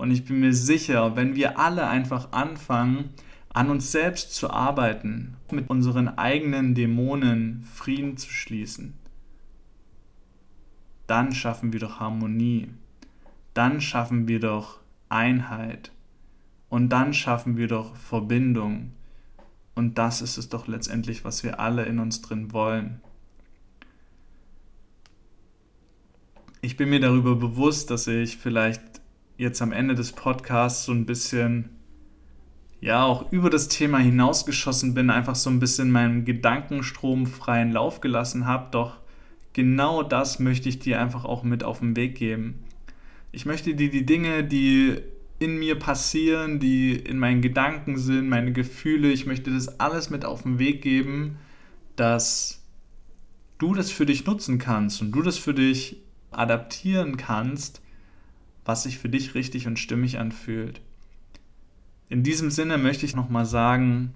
Und 0.00 0.12
ich 0.12 0.24
bin 0.24 0.40
mir 0.40 0.54
sicher, 0.54 1.14
wenn 1.14 1.34
wir 1.34 1.58
alle 1.58 1.86
einfach 1.86 2.32
anfangen, 2.32 3.10
an 3.50 3.68
uns 3.68 3.92
selbst 3.92 4.34
zu 4.34 4.48
arbeiten, 4.48 5.36
mit 5.50 5.68
unseren 5.68 6.08
eigenen 6.08 6.74
Dämonen 6.74 7.64
Frieden 7.70 8.16
zu 8.16 8.30
schließen, 8.30 8.94
dann 11.06 11.34
schaffen 11.34 11.74
wir 11.74 11.80
doch 11.80 12.00
Harmonie, 12.00 12.70
dann 13.52 13.82
schaffen 13.82 14.26
wir 14.26 14.40
doch 14.40 14.80
Einheit 15.10 15.92
und 16.70 16.88
dann 16.88 17.12
schaffen 17.12 17.58
wir 17.58 17.68
doch 17.68 17.94
Verbindung. 17.94 18.92
Und 19.74 19.98
das 19.98 20.22
ist 20.22 20.38
es 20.38 20.48
doch 20.48 20.66
letztendlich, 20.66 21.26
was 21.26 21.44
wir 21.44 21.60
alle 21.60 21.84
in 21.84 21.98
uns 21.98 22.22
drin 22.22 22.54
wollen. 22.54 23.02
Ich 26.62 26.78
bin 26.78 26.88
mir 26.88 27.00
darüber 27.00 27.36
bewusst, 27.36 27.90
dass 27.90 28.06
ich 28.06 28.38
vielleicht 28.38 28.99
jetzt 29.40 29.62
am 29.62 29.72
Ende 29.72 29.94
des 29.94 30.12
Podcasts 30.12 30.84
so 30.84 30.92
ein 30.92 31.06
bisschen, 31.06 31.70
ja, 32.80 33.04
auch 33.04 33.32
über 33.32 33.48
das 33.48 33.68
Thema 33.68 33.98
hinausgeschossen 33.98 34.92
bin, 34.92 35.08
einfach 35.08 35.34
so 35.34 35.48
ein 35.48 35.60
bisschen 35.60 35.90
meinen 35.90 36.26
Gedankenstrom 36.26 37.24
freien 37.26 37.72
Lauf 37.72 38.02
gelassen 38.02 38.44
habe. 38.44 38.68
Doch 38.70 38.98
genau 39.54 40.02
das 40.02 40.40
möchte 40.40 40.68
ich 40.68 40.78
dir 40.78 41.00
einfach 41.00 41.24
auch 41.24 41.42
mit 41.42 41.64
auf 41.64 41.78
den 41.78 41.96
Weg 41.96 42.16
geben. 42.16 42.64
Ich 43.32 43.46
möchte 43.46 43.74
dir 43.74 43.90
die 43.90 44.04
Dinge, 44.04 44.44
die 44.44 44.98
in 45.38 45.58
mir 45.58 45.78
passieren, 45.78 46.60
die 46.60 46.92
in 46.92 47.18
meinen 47.18 47.40
Gedanken 47.40 47.96
sind, 47.96 48.28
meine 48.28 48.52
Gefühle, 48.52 49.10
ich 49.10 49.24
möchte 49.24 49.50
das 49.50 49.80
alles 49.80 50.10
mit 50.10 50.26
auf 50.26 50.42
den 50.42 50.58
Weg 50.58 50.82
geben, 50.82 51.38
dass 51.96 52.62
du 53.56 53.72
das 53.72 53.90
für 53.90 54.04
dich 54.04 54.26
nutzen 54.26 54.58
kannst 54.58 55.00
und 55.00 55.12
du 55.12 55.22
das 55.22 55.38
für 55.38 55.54
dich 55.54 55.96
adaptieren 56.30 57.16
kannst, 57.16 57.80
was 58.64 58.82
sich 58.84 58.98
für 58.98 59.08
dich 59.08 59.34
richtig 59.34 59.66
und 59.66 59.78
stimmig 59.78 60.18
anfühlt. 60.18 60.80
In 62.08 62.22
diesem 62.22 62.50
Sinne 62.50 62.78
möchte 62.78 63.06
ich 63.06 63.14
nochmal 63.14 63.46
sagen, 63.46 64.12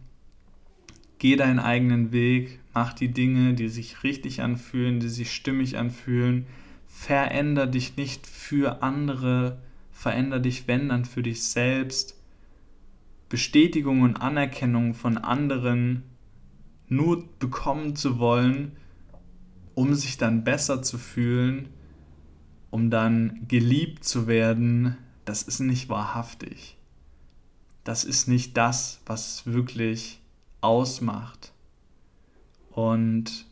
geh 1.18 1.36
deinen 1.36 1.58
eigenen 1.58 2.12
Weg, 2.12 2.60
mach 2.74 2.92
die 2.92 3.08
Dinge, 3.08 3.54
die 3.54 3.68
sich 3.68 4.02
richtig 4.02 4.42
anfühlen, 4.42 5.00
die 5.00 5.08
sich 5.08 5.32
stimmig 5.32 5.78
anfühlen, 5.78 6.46
veränder 6.86 7.66
dich 7.66 7.96
nicht 7.96 8.26
für 8.26 8.82
andere, 8.82 9.58
veränder 9.92 10.40
dich, 10.40 10.66
wenn 10.68 10.88
dann 10.88 11.04
für 11.04 11.22
dich 11.22 11.44
selbst. 11.44 12.20
Bestätigung 13.28 14.02
und 14.02 14.16
Anerkennung 14.16 14.94
von 14.94 15.18
anderen 15.18 16.02
nur 16.88 17.24
bekommen 17.38 17.96
zu 17.96 18.18
wollen, 18.18 18.72
um 19.74 19.94
sich 19.94 20.18
dann 20.18 20.44
besser 20.44 20.82
zu 20.82 20.98
fühlen, 20.98 21.68
um 22.74 22.90
dann 22.90 23.46
geliebt 23.46 24.02
zu 24.02 24.26
werden, 24.26 24.96
das 25.24 25.44
ist 25.44 25.60
nicht 25.60 25.88
wahrhaftig. 25.88 26.76
Das 27.84 28.02
ist 28.02 28.26
nicht 28.26 28.56
das, 28.56 29.00
was 29.06 29.28
es 29.28 29.46
wirklich 29.46 30.20
ausmacht. 30.60 31.52
Und 32.72 33.46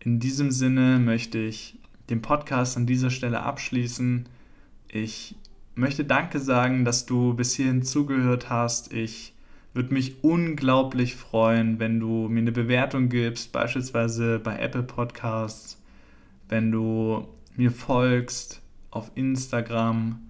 in 0.00 0.18
diesem 0.18 0.50
Sinne 0.50 0.98
möchte 0.98 1.38
ich 1.38 1.78
den 2.10 2.22
Podcast 2.22 2.76
an 2.76 2.86
dieser 2.86 3.10
Stelle 3.10 3.40
abschließen. 3.40 4.28
Ich 4.88 5.36
möchte 5.76 6.04
Danke 6.04 6.40
sagen, 6.40 6.84
dass 6.84 7.06
du 7.06 7.34
bis 7.34 7.54
hierhin 7.54 7.84
zugehört 7.84 8.50
hast. 8.50 8.92
Ich 8.92 9.32
würde 9.74 9.94
mich 9.94 10.24
unglaublich 10.24 11.14
freuen, 11.14 11.78
wenn 11.78 12.00
du 12.00 12.28
mir 12.28 12.40
eine 12.40 12.50
Bewertung 12.50 13.10
gibst, 13.10 13.52
beispielsweise 13.52 14.40
bei 14.40 14.58
Apple 14.58 14.82
Podcasts, 14.82 15.80
wenn 16.48 16.72
du 16.72 17.28
mir 17.56 17.70
folgst 17.70 18.62
auf 18.90 19.10
Instagram 19.14 20.20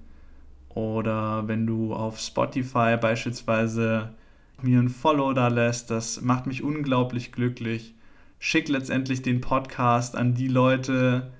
oder 0.70 1.46
wenn 1.48 1.66
du 1.66 1.94
auf 1.94 2.18
Spotify 2.18 2.96
beispielsweise 3.00 4.14
mir 4.62 4.80
ein 4.80 4.88
Follow 4.88 5.32
da 5.32 5.48
lässt, 5.48 5.90
das 5.90 6.20
macht 6.20 6.46
mich 6.46 6.62
unglaublich 6.62 7.32
glücklich. 7.32 7.94
Schick 8.38 8.68
letztendlich 8.68 9.22
den 9.22 9.40
Podcast 9.40 10.16
an 10.16 10.34
die 10.34 10.48
Leute, 10.48 11.32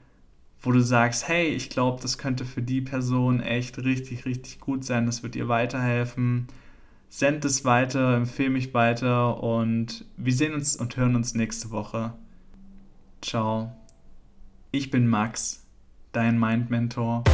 wo 0.60 0.72
du 0.72 0.80
sagst, 0.80 1.28
hey, 1.28 1.48
ich 1.48 1.68
glaube, 1.68 2.00
das 2.00 2.18
könnte 2.18 2.44
für 2.44 2.62
die 2.62 2.80
Person 2.80 3.40
echt 3.40 3.78
richtig, 3.78 4.24
richtig 4.24 4.60
gut 4.60 4.84
sein, 4.84 5.06
das 5.06 5.22
wird 5.22 5.36
ihr 5.36 5.48
weiterhelfen. 5.48 6.46
Send 7.08 7.44
es 7.44 7.64
weiter, 7.64 8.16
empfehle 8.16 8.50
mich 8.50 8.74
weiter 8.74 9.42
und 9.42 10.04
wir 10.16 10.32
sehen 10.32 10.54
uns 10.54 10.76
und 10.76 10.96
hören 10.96 11.14
uns 11.14 11.34
nächste 11.34 11.70
Woche. 11.70 12.14
Ciao. 13.20 13.72
Ich 14.72 14.90
bin 14.90 15.06
Max 15.06 15.63
dein 16.14 16.38
Mind-Mentor. 16.38 17.24